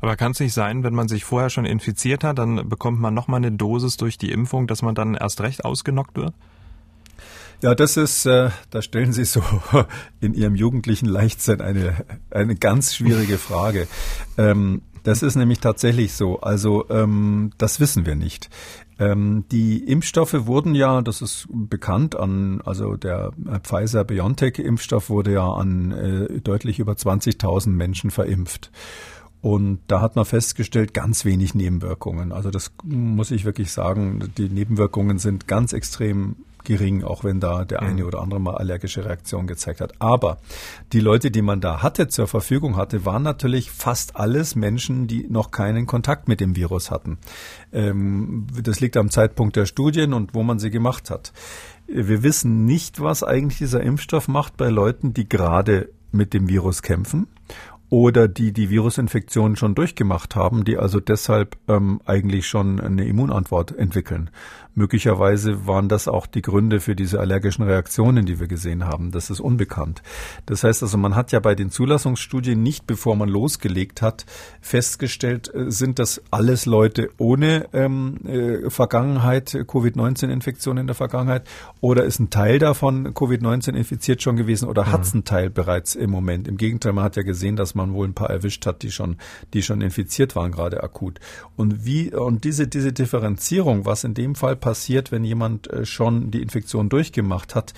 [0.00, 3.14] Aber kann es nicht sein, wenn man sich vorher schon infiziert hat, dann bekommt man
[3.14, 6.34] nochmal eine Dosis durch die Impfung, dass man dann erst recht ausgenockt wird?
[7.62, 9.42] Ja, das ist, äh, da stellen Sie so
[10.20, 11.94] in Ihrem jugendlichen Leichtsinn eine,
[12.30, 13.86] eine ganz schwierige Frage.
[14.38, 16.40] Ähm, das ist nämlich tatsächlich so.
[16.40, 18.50] Also ähm, das wissen wir nicht.
[18.98, 23.32] Ähm, die Impfstoffe wurden ja, das ist bekannt, an also der
[23.62, 28.70] Pfizer-BioNTech-Impfstoff wurde ja an äh, deutlich über 20.000 Menschen verimpft.
[29.42, 32.30] Und da hat man festgestellt, ganz wenig Nebenwirkungen.
[32.30, 37.64] Also das muss ich wirklich sagen, die Nebenwirkungen sind ganz extrem gering, auch wenn da
[37.64, 38.08] der eine mhm.
[38.08, 39.94] oder andere mal allergische Reaktion gezeigt hat.
[40.00, 40.38] Aber
[40.92, 45.26] die Leute, die man da hatte, zur Verfügung hatte, waren natürlich fast alles Menschen, die
[45.28, 47.18] noch keinen Kontakt mit dem Virus hatten.
[47.72, 51.32] Ähm, das liegt am Zeitpunkt der Studien und wo man sie gemacht hat.
[51.86, 56.82] Wir wissen nicht, was eigentlich dieser Impfstoff macht bei Leuten, die gerade mit dem Virus
[56.82, 57.26] kämpfen
[57.90, 63.76] oder die die Virusinfektion schon durchgemacht haben, die also deshalb ähm, eigentlich schon eine Immunantwort
[63.76, 64.30] entwickeln.
[64.74, 69.10] Möglicherweise waren das auch die Gründe für diese allergischen Reaktionen, die wir gesehen haben.
[69.10, 70.02] Das ist unbekannt.
[70.46, 74.26] Das heißt also, man hat ja bei den Zulassungsstudien nicht, bevor man losgelegt hat,
[74.60, 81.48] festgestellt, äh, sind das alles Leute ohne ähm, äh, Vergangenheit, Covid-19-Infektion in der Vergangenheit,
[81.80, 84.92] oder ist ein Teil davon Covid-19 infiziert schon gewesen oder mhm.
[84.92, 86.46] hat es ein Teil bereits im Moment?
[86.46, 89.16] Im Gegenteil, man hat ja gesehen, dass man wohl ein paar erwischt hat, die schon,
[89.52, 91.18] die schon infiziert waren, gerade akut.
[91.56, 96.30] Und wie, und diese, diese Differenzierung, was in dem Fall passiert, wenn jemand äh, schon
[96.30, 97.72] die Infektion durchgemacht hat,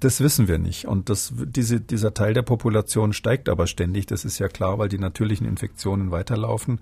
[0.00, 0.86] das wissen wir nicht.
[0.86, 4.06] Und das, diese, dieser Teil der Population steigt aber ständig.
[4.06, 6.80] Das ist ja klar, weil die natürlichen Infektionen weiterlaufen.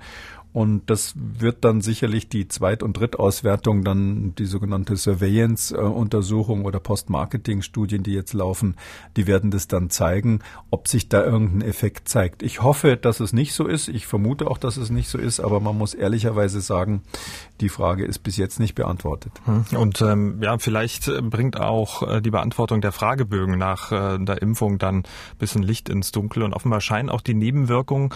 [0.56, 8.02] Und das wird dann sicherlich die Zweit- und Drittauswertung, dann die sogenannte Surveillance-Untersuchung oder Post-Marketing-Studien,
[8.02, 8.74] die jetzt laufen,
[9.18, 10.40] die werden das dann zeigen,
[10.70, 12.42] ob sich da irgendein Effekt zeigt.
[12.42, 13.88] Ich hoffe, dass es nicht so ist.
[13.88, 17.02] Ich vermute auch, dass es nicht so ist, aber man muss ehrlicherweise sagen,
[17.60, 19.32] die Frage ist bis jetzt nicht beantwortet.
[19.44, 19.66] Hm.
[19.76, 24.78] Und ähm, ja, vielleicht bringt auch äh, die Beantwortung der Fragebögen nach äh, der Impfung
[24.78, 25.04] dann ein
[25.38, 26.42] bisschen Licht ins Dunkel.
[26.42, 28.10] Und offenbar scheinen auch die Nebenwirkungen,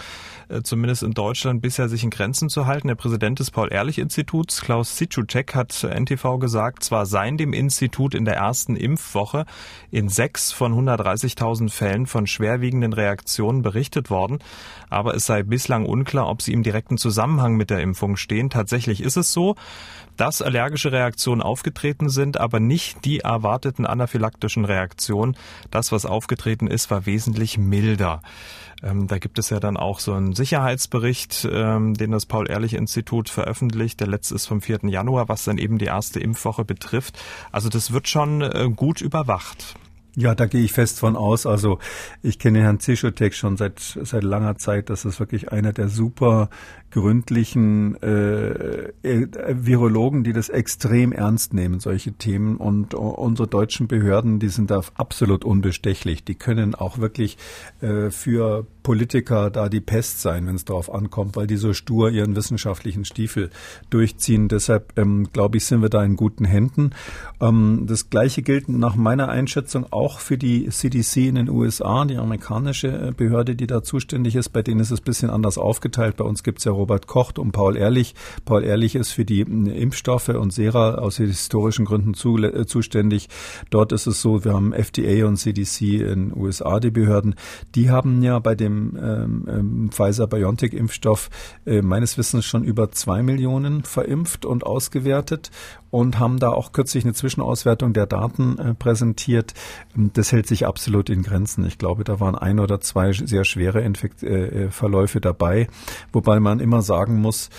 [0.49, 2.89] äh, zumindest in Deutschland, bisher sich in Grenzen zu halten.
[2.89, 8.35] Der Präsident des Paul-Ehrlich-Instituts, Klaus Sitschutschek, hat NTV gesagt, zwar seien dem Institut in der
[8.35, 9.45] ersten Impfwoche
[9.91, 14.39] in sechs von 130.000 Fällen von schwerwiegenden Reaktionen berichtet worden,
[14.89, 18.49] aber es sei bislang unklar, ob sie im direkten Zusammenhang mit der Impfung stehen.
[18.49, 19.55] Tatsächlich ist es so,
[20.21, 25.35] dass allergische Reaktionen aufgetreten sind, aber nicht die erwarteten anaphylaktischen Reaktionen.
[25.71, 28.21] Das, was aufgetreten ist, war wesentlich milder.
[28.83, 33.99] Ähm, da gibt es ja dann auch so einen Sicherheitsbericht, ähm, den das Paul-Ehrlich-Institut veröffentlicht.
[33.99, 34.81] Der letzte ist vom 4.
[34.89, 37.17] Januar, was dann eben die erste Impfwoche betrifft.
[37.51, 39.75] Also das wird schon äh, gut überwacht.
[40.15, 41.45] Ja, da gehe ich fest von aus.
[41.45, 41.79] Also
[42.21, 44.89] ich kenne Herrn Zischotek schon seit seit langer Zeit.
[44.89, 46.49] Das ist wirklich einer der super
[46.91, 52.57] gründlichen äh, äh, Virologen, die das extrem ernst nehmen, solche Themen.
[52.57, 56.23] Und unsere deutschen Behörden, die sind da absolut unbestechlich.
[56.23, 57.37] Die können auch wirklich
[57.81, 62.09] äh, für Politiker da die Pest sein, wenn es darauf ankommt, weil die so stur
[62.09, 63.49] ihren wissenschaftlichen Stiefel
[63.89, 64.47] durchziehen.
[64.47, 66.91] Deshalb ähm, glaube ich, sind wir da in guten Händen.
[67.39, 72.17] Ähm, das Gleiche gilt nach meiner Einschätzung auch für die CDC in den USA, die
[72.17, 74.49] amerikanische äh, Behörde, die da zuständig ist.
[74.49, 76.17] Bei denen ist es ein bisschen anders aufgeteilt.
[76.17, 78.15] Bei uns gibt es ja Robert Koch und Paul Ehrlich.
[78.45, 83.29] Paul Ehrlich ist für die Impfstoffe und Sera aus historischen Gründen zu, äh, zuständig.
[83.69, 87.35] Dort ist es so, wir haben FDA und CDC in USA, die Behörden.
[87.75, 91.29] Die haben ja bei dem dem ähm, ähm, Pfizer-BioNTech-Impfstoff
[91.65, 95.51] äh, meines Wissens schon über zwei Millionen verimpft und ausgewertet
[95.91, 99.53] und haben da auch kürzlich eine Zwischenauswertung der Daten äh, präsentiert.
[99.95, 101.65] Das hält sich absolut in Grenzen.
[101.65, 105.67] Ich glaube, da waren ein oder zwei sehr schwere Infekt äh, äh Verläufe dabei,
[106.13, 107.49] wobei man immer sagen muss,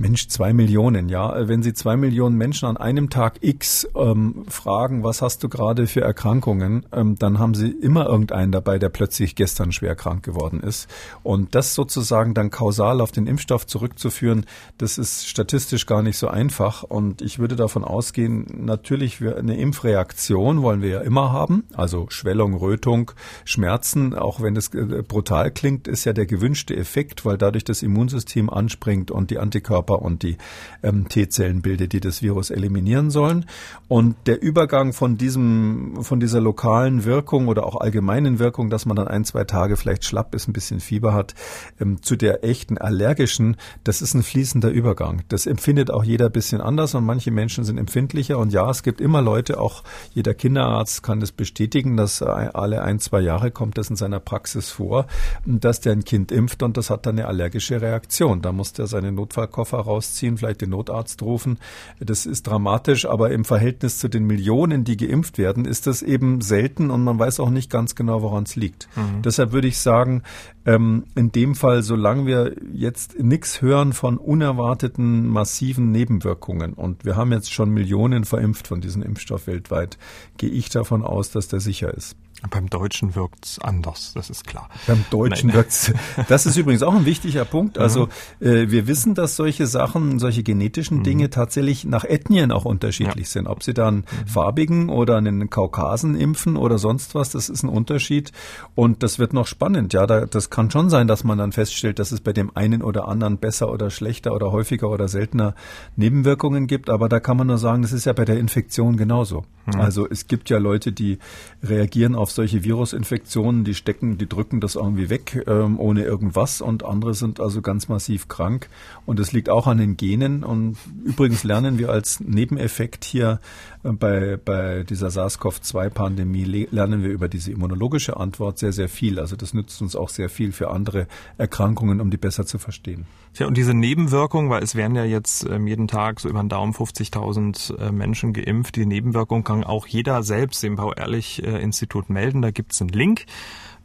[0.00, 1.46] Mensch, zwei Millionen, ja.
[1.46, 5.86] Wenn Sie zwei Millionen Menschen an einem Tag X ähm, fragen, was hast du gerade
[5.86, 10.60] für Erkrankungen, ähm, dann haben Sie immer irgendeinen dabei, der plötzlich gestern schwer krank geworden
[10.60, 10.88] ist.
[11.22, 14.46] Und das sozusagen dann kausal auf den Impfstoff zurückzuführen,
[14.78, 16.82] das ist statistisch gar nicht so einfach.
[16.82, 22.54] Und ich würde davon ausgehen, natürlich eine Impfreaktion wollen wir ja immer haben, also Schwellung,
[22.54, 23.12] Rötung,
[23.44, 27.82] Schmerzen, auch wenn das äh, brutal klingt, ist ja der gewünschte Effekt, weil dadurch das
[27.82, 30.36] Immunsystem anspringt und die Antikörper Körper und die
[30.82, 33.46] ähm, T-Zellen bildet, die das Virus eliminieren sollen.
[33.88, 38.96] Und der Übergang von diesem, von dieser lokalen Wirkung oder auch allgemeinen Wirkung, dass man
[38.96, 41.34] dann ein, zwei Tage vielleicht schlapp ist, ein bisschen Fieber hat,
[41.80, 45.22] ähm, zu der echten allergischen, das ist ein fließender Übergang.
[45.28, 48.38] Das empfindet auch jeder ein bisschen anders und manche Menschen sind empfindlicher.
[48.38, 49.82] Und ja, es gibt immer Leute, auch
[50.14, 54.70] jeder Kinderarzt kann das bestätigen, dass alle ein, zwei Jahre kommt das in seiner Praxis
[54.70, 55.06] vor,
[55.44, 58.42] dass der ein Kind impft und das hat dann eine allergische Reaktion.
[58.42, 61.58] Da muss der seine Notfallkoffer rausziehen, vielleicht den Notarzt rufen.
[61.98, 66.40] Das ist dramatisch, aber im Verhältnis zu den Millionen, die geimpft werden, ist das eben
[66.40, 68.88] selten und man weiß auch nicht ganz genau, woran es liegt.
[68.96, 69.22] Mhm.
[69.22, 70.22] Deshalb würde ich sagen,
[70.66, 77.16] ähm, in dem Fall, solange wir jetzt nichts hören von unerwarteten massiven Nebenwirkungen und wir
[77.16, 79.98] haben jetzt schon Millionen verimpft von diesem Impfstoff weltweit,
[80.36, 82.16] gehe ich davon aus, dass der sicher ist.
[82.48, 84.70] Beim Deutschen wirkt's anders, das ist klar.
[84.86, 85.56] Beim Deutschen Nein.
[85.56, 85.92] wirkt's.
[86.28, 87.78] Das ist übrigens auch ein wichtiger Punkt.
[87.78, 88.08] Also
[88.40, 91.02] äh, wir wissen, dass solche Sachen, solche genetischen mhm.
[91.02, 93.32] Dinge tatsächlich nach Ethnien auch unterschiedlich ja.
[93.32, 93.46] sind.
[93.46, 94.26] Ob sie dann mhm.
[94.26, 98.32] farbigen oder einen Kaukasen impfen oder sonst was, das ist ein Unterschied.
[98.74, 99.92] Und das wird noch spannend.
[99.92, 102.82] Ja, da, das kann schon sein, dass man dann feststellt, dass es bei dem einen
[102.82, 105.54] oder anderen besser oder schlechter oder häufiger oder seltener
[105.96, 106.90] Nebenwirkungen gibt.
[106.90, 109.44] Aber da kann man nur sagen, das ist ja bei der Infektion genauso.
[109.66, 109.80] Mhm.
[109.80, 111.18] Also es gibt ja Leute, die
[111.62, 116.60] reagieren auf auf solche Virusinfektionen, die stecken, die drücken das irgendwie weg ähm, ohne irgendwas.
[116.60, 118.68] Und andere sind also ganz massiv krank.
[119.04, 120.44] Und es liegt auch an den Genen.
[120.44, 123.40] Und übrigens lernen wir als Nebeneffekt hier
[123.82, 129.18] bei, bei dieser SARS-CoV-2-Pandemie lernen wir über diese immunologische Antwort sehr, sehr viel.
[129.18, 131.06] Also das nützt uns auch sehr viel für andere
[131.38, 133.06] Erkrankungen, um die besser zu verstehen.
[133.36, 136.50] Ja, und diese Nebenwirkung, weil es werden ja jetzt ähm, jeden Tag so über den
[136.50, 142.42] Daumen 50.000 äh, Menschen geimpft, die Nebenwirkung kann auch jeder selbst im Paul-Ehrlich-Institut melden.
[142.42, 143.24] Da gibt's einen Link,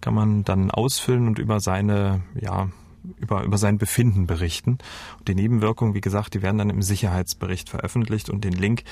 [0.02, 2.70] kann man dann ausfüllen und über seine, ja,
[3.18, 4.78] über, über sein Befinden berichten.
[5.20, 8.84] Und die Nebenwirkungen, wie gesagt, die werden dann im Sicherheitsbericht veröffentlicht und den Link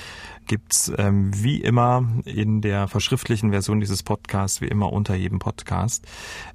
[0.46, 6.06] gibt's ähm, wie immer in der verschriftlichen Version dieses Podcasts, wie immer unter jedem Podcast.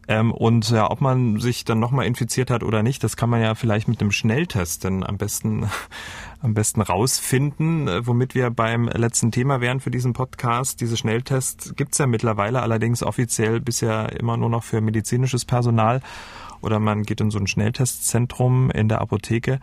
[0.08, 3.42] Ähm, und ja, ob man sich dann nochmal infiziert hat oder nicht, das kann man
[3.42, 5.70] ja vielleicht mit einem Schnelltest dann am besten
[6.42, 10.80] am besten rausfinden, äh, womit wir beim letzten Thema wären für diesen Podcast.
[10.82, 16.02] Diese Schnelltests gibt's ja mittlerweile allerdings offiziell bisher immer nur noch für medizinisches Personal
[16.62, 19.60] oder man geht in so ein Schnelltestzentrum in der Apotheke,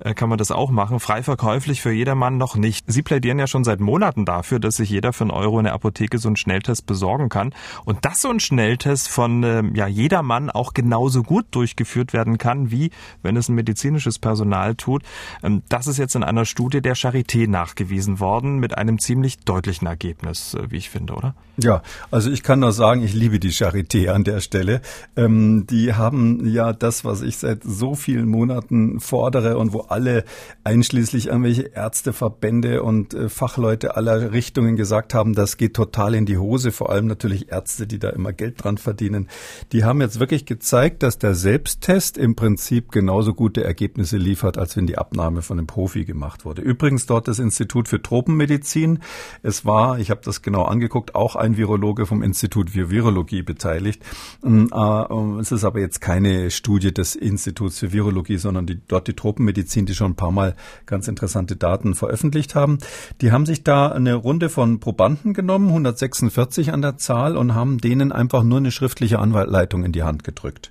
[0.00, 1.00] äh, kann man das auch machen.
[1.00, 2.84] Frei verkäuflich für jedermann noch nicht.
[2.88, 5.74] Sie plädieren ja schon seit Monaten dafür, dass sich jeder für einen Euro in der
[5.74, 10.50] Apotheke so einen Schnelltest besorgen kann und dass so ein Schnelltest von äh, ja, jedermann
[10.50, 12.90] auch genauso gut durchgeführt werden kann, wie
[13.22, 15.02] wenn es ein medizinisches Personal tut.
[15.42, 19.86] Ähm, das ist jetzt in einer Studie der Charité nachgewiesen worden mit einem ziemlich deutlichen
[19.86, 21.34] Ergebnis, äh, wie ich finde, oder?
[21.60, 24.80] Ja, also ich kann nur sagen, ich liebe die Charité an der Stelle.
[25.16, 30.24] Ähm, die haben ja das, was ich seit so vielen Monaten fordere und wo alle
[30.64, 36.38] einschließlich irgendwelche Ärzteverbände und äh, Fachleute aller Richtungen gesagt haben, das geht total in die
[36.38, 39.28] Hose, vor allem natürlich Ärzte, die da immer Geld dran verdienen.
[39.72, 44.76] Die haben jetzt wirklich gezeigt, dass der Selbsttest im Prinzip genauso gute Ergebnisse liefert, als
[44.76, 46.62] wenn die Abnahme von einem Profi gemacht wurde.
[46.62, 49.00] Übrigens dort das Institut für Tropenmedizin.
[49.42, 54.02] Es war, ich habe das genau angeguckt, auch ein Virologe vom Institut für Virologie beteiligt.
[54.44, 58.80] Ähm, äh, es ist aber jetzt keine eine Studie des Instituts für Virologie, sondern die,
[58.86, 60.54] dort die Tropenmedizin, die schon ein paar Mal
[60.86, 62.78] ganz interessante Daten veröffentlicht haben.
[63.20, 67.78] Die haben sich da eine Runde von Probanden genommen, 146 an der Zahl, und haben
[67.78, 70.70] denen einfach nur eine schriftliche Anleitung in die Hand gedrückt.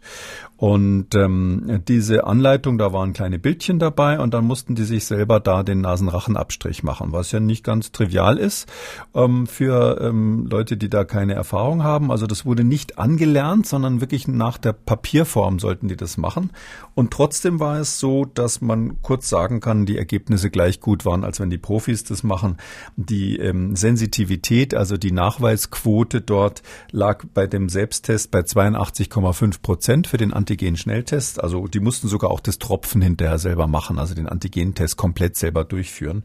[0.58, 5.40] Und ähm, diese Anleitung, da waren kleine Bildchen dabei und dann mussten die sich selber
[5.40, 8.68] da den Nasenrachenabstrich machen, was ja nicht ganz trivial ist
[9.14, 12.12] ähm, für ähm, Leute, die da keine Erfahrung haben.
[12.12, 16.50] Also das wurde nicht angelernt, sondern wirklich nach der Papierform sollten die das machen.
[16.96, 21.24] Und trotzdem war es so, dass man kurz sagen kann, die Ergebnisse gleich gut waren,
[21.24, 22.58] als wenn die Profis das machen.
[22.96, 30.18] Die ähm, Sensitivität, also die Nachweisquote dort lag bei dem Selbsttest bei 82,5 Prozent für
[30.18, 31.44] den Antigen-Schnelltest.
[31.44, 35.66] Also die mussten sogar auch das Tropfen hinterher selber machen, also den Antigentest komplett selber
[35.66, 36.24] durchführen.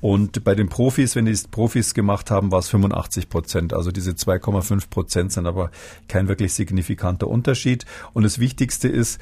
[0.00, 3.72] Und bei den Profis, wenn die Profis gemacht haben, war es 85 Prozent.
[3.72, 5.70] Also diese 2,5 Prozent sind aber
[6.08, 7.86] kein wirklich signifikanter Unterschied.
[8.12, 9.20] Und das Wichtigste ist,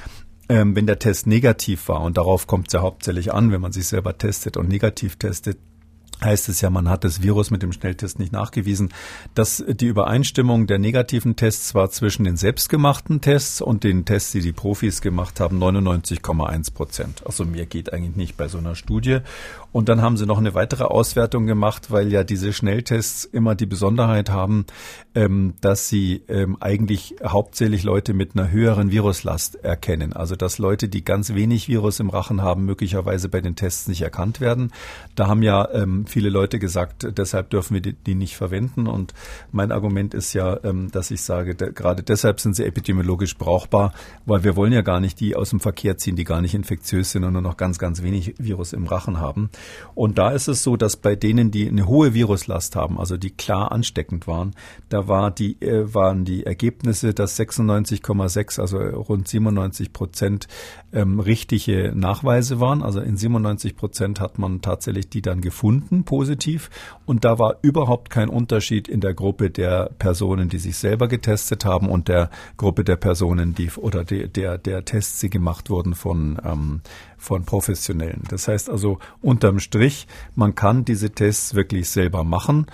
[0.48, 3.72] ähm, wenn der Test negativ war, und darauf kommt es ja hauptsächlich an, wenn man
[3.72, 5.58] sich selber testet und negativ testet,
[6.22, 8.92] heißt es ja, man hat das Virus mit dem Schnelltest nicht nachgewiesen,
[9.34, 14.40] dass die Übereinstimmung der negativen Tests war zwischen den selbstgemachten Tests und den Tests, die
[14.40, 17.22] die Profis gemacht haben, 99,1 Prozent.
[17.26, 19.18] Also mehr geht eigentlich nicht bei so einer Studie.
[19.70, 23.66] Und dann haben sie noch eine weitere Auswertung gemacht, weil ja diese Schnelltests immer die
[23.66, 24.64] Besonderheit haben,
[25.14, 30.14] ähm, dass sie ähm, eigentlich hauptsächlich Leute mit einer höheren Viruslast erkennen.
[30.14, 34.00] Also dass Leute, die ganz wenig Virus im Rachen haben, möglicherweise bei den Tests nicht
[34.02, 34.72] erkannt werden.
[35.14, 38.86] Da haben ja ähm, viele Leute gesagt, deshalb dürfen wir die, die, nicht verwenden.
[38.86, 39.12] Und
[39.52, 43.92] mein Argument ist ja, ähm, dass ich sage, de, gerade deshalb sind sie epidemiologisch brauchbar,
[44.24, 47.12] weil wir wollen ja gar nicht die aus dem Verkehr ziehen, die gar nicht infektiös
[47.12, 49.50] sind und nur noch ganz, ganz wenig Virus im Rachen haben.
[49.94, 53.30] Und da ist es so, dass bei denen, die eine hohe Viruslast haben, also die
[53.30, 54.54] klar ansteckend waren,
[54.88, 60.46] da war die, äh, waren die Ergebnisse, dass 96,6, also rund 97 Prozent
[60.92, 62.82] ähm, richtige Nachweise waren.
[62.82, 66.70] Also in 97 Prozent hat man tatsächlich die dann gefunden, positiv.
[67.04, 71.64] Und da war überhaupt kein Unterschied in der Gruppe der Personen, die sich selber getestet
[71.64, 75.94] haben und der Gruppe der Personen, die oder der, der, der Tests, die gemacht wurden
[75.94, 76.80] von ähm,
[77.18, 78.22] von Professionellen.
[78.28, 82.66] Das heißt also unterm Strich, man kann diese Tests wirklich selber machen.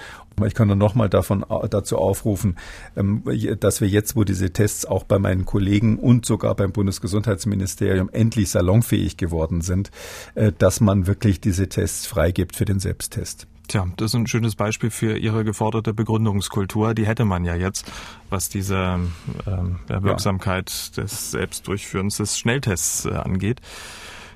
[0.45, 2.57] Ich kann nur nochmal davon dazu aufrufen,
[2.97, 3.23] ähm,
[3.61, 8.51] dass wir jetzt, wo diese Tests auch bei meinen Kollegen und sogar beim Bundesgesundheitsministerium endlich
[8.51, 9.91] salonfähig geworden sind,
[10.35, 13.47] äh, dass man wirklich diese Tests freigibt für den Selbsttest.
[13.69, 16.95] Tja, das ist ein schönes Beispiel für Ihre geforderte Begründungskultur.
[16.95, 17.91] Die hätte man ja jetzt,
[18.29, 18.99] was diese
[19.47, 21.03] ähm, Wirksamkeit ja.
[21.03, 23.61] des Selbstdurchführens des Schnelltests äh, angeht.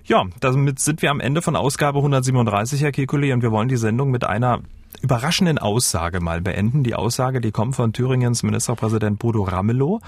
[0.08, 3.76] Ja, damit sind wir am Ende von Ausgabe 137, Herr Kekulé, und wir wollen die
[3.76, 4.62] Sendung mit einer
[5.02, 6.82] überraschenden Aussage mal beenden.
[6.82, 10.00] Die Aussage, die kommt von Thüringens Ministerpräsident Bodo Ramelow.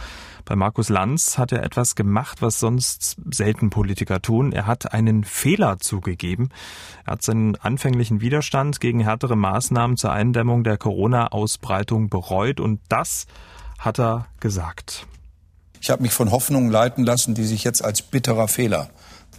[0.47, 4.53] Bei Markus Lanz hat er etwas gemacht, was sonst selten Politiker tun.
[4.53, 6.49] Er hat einen Fehler zugegeben.
[7.05, 13.27] Er hat seinen anfänglichen Widerstand gegen härtere Maßnahmen zur Eindämmung der Corona-Ausbreitung bereut und das
[13.79, 15.07] hat er gesagt.
[15.83, 18.89] Ich habe mich von Hoffnungen leiten lassen, die sich jetzt als bitterer Fehler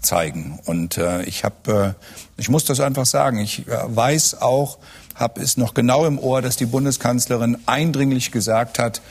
[0.01, 0.59] zeigen.
[0.65, 3.39] Und äh, ich habe, äh, ich muss das einfach sagen.
[3.39, 4.77] Ich äh, weiß auch,
[5.15, 9.01] habe es noch genau im Ohr, dass die Bundeskanzlerin eindringlich gesagt hat,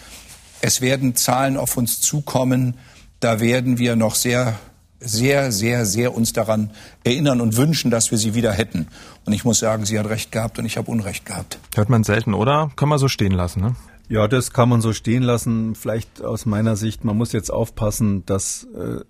[0.61, 2.75] es werden Zahlen auf uns zukommen.
[3.21, 4.59] Da werden wir noch sehr,
[5.01, 6.71] sehr, sehr, sehr uns daran
[7.05, 8.89] erinnern und wünschen, dass wir sie wieder hätten.
[9.25, 11.59] Und ich muss sagen, sie hat recht gehabt und ich habe Unrecht gehabt.
[11.75, 12.71] Hört man selten, oder?
[12.77, 13.77] Kann man so stehen lassen, ne?
[14.11, 15.77] Ja, das kann man so stehen lassen.
[15.77, 19.05] Vielleicht aus meiner Sicht, man muss jetzt aufpassen, dass äh,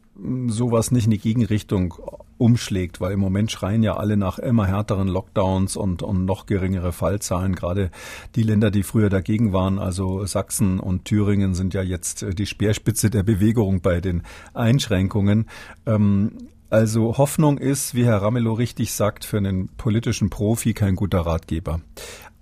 [0.49, 1.95] sowas nicht in die Gegenrichtung
[2.37, 6.93] umschlägt, weil im Moment schreien ja alle nach immer härteren Lockdowns und, und noch geringere
[6.93, 7.55] Fallzahlen.
[7.55, 7.91] Gerade
[8.35, 12.45] die Länder, die früher dagegen waren, also Sachsen und Thüringen, sind ja jetzt äh, die
[12.45, 14.23] Speerspitze der Bewegung bei den
[14.53, 15.47] Einschränkungen.
[15.87, 16.33] Ähm,
[16.69, 21.81] also Hoffnung ist, wie Herr Ramelow richtig sagt, für einen politischen Profi kein guter Ratgeber.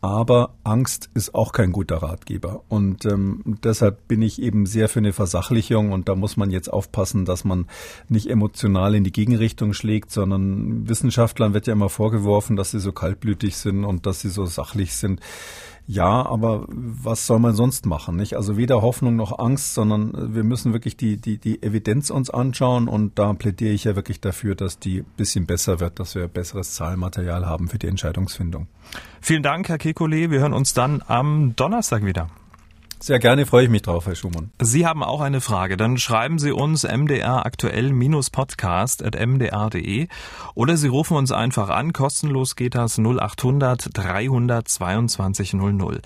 [0.01, 2.63] Aber Angst ist auch kein guter Ratgeber.
[2.69, 5.91] Und ähm, deshalb bin ich eben sehr für eine Versachlichung.
[5.91, 7.67] Und da muss man jetzt aufpassen, dass man
[8.09, 12.93] nicht emotional in die Gegenrichtung schlägt, sondern Wissenschaftlern wird ja immer vorgeworfen, dass sie so
[12.93, 15.21] kaltblütig sind und dass sie so sachlich sind.
[15.91, 18.17] Ja, aber was soll man sonst machen?
[18.17, 18.37] Nicht?
[18.37, 22.89] Also weder Hoffnung noch Angst, sondern wir müssen wirklich die, die, die Evidenz uns anschauen
[22.89, 26.75] und da plädiere ich ja wirklich dafür, dass die bisschen besser wird, dass wir besseres
[26.75, 28.67] Zahlenmaterial haben für die Entscheidungsfindung.
[29.23, 30.31] Vielen Dank, Herr Kekulé.
[30.31, 32.29] Wir hören uns dann am Donnerstag wieder.
[33.01, 34.51] Sehr gerne, freue ich mich drauf, Herr Schumann.
[34.61, 40.09] Sie haben auch eine Frage, dann schreiben Sie uns mdr aktuell-podcast.mdr.de
[40.57, 46.03] oder Sie rufen uns einfach an, kostenlos geht das 0800 322 00.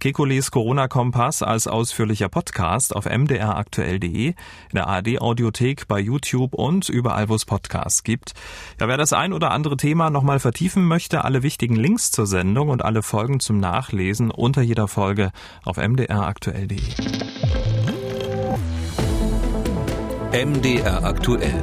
[0.00, 4.34] Kekules Corona-Kompass als ausführlicher Podcast auf mdraktuell.de, in
[4.74, 8.34] der ARD-Audiothek, bei YouTube und überall, wo es Podcasts gibt.
[8.78, 12.68] Ja, wer das ein oder andere Thema nochmal vertiefen möchte, alle wichtigen Links zur Sendung
[12.68, 15.32] und alle Folgen zum Nachlesen unter jeder Folge
[15.64, 16.80] auf mdr aktuell.de.
[20.32, 21.62] MDR aktuell.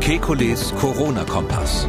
[0.00, 1.86] Kekules Corona-Kompass.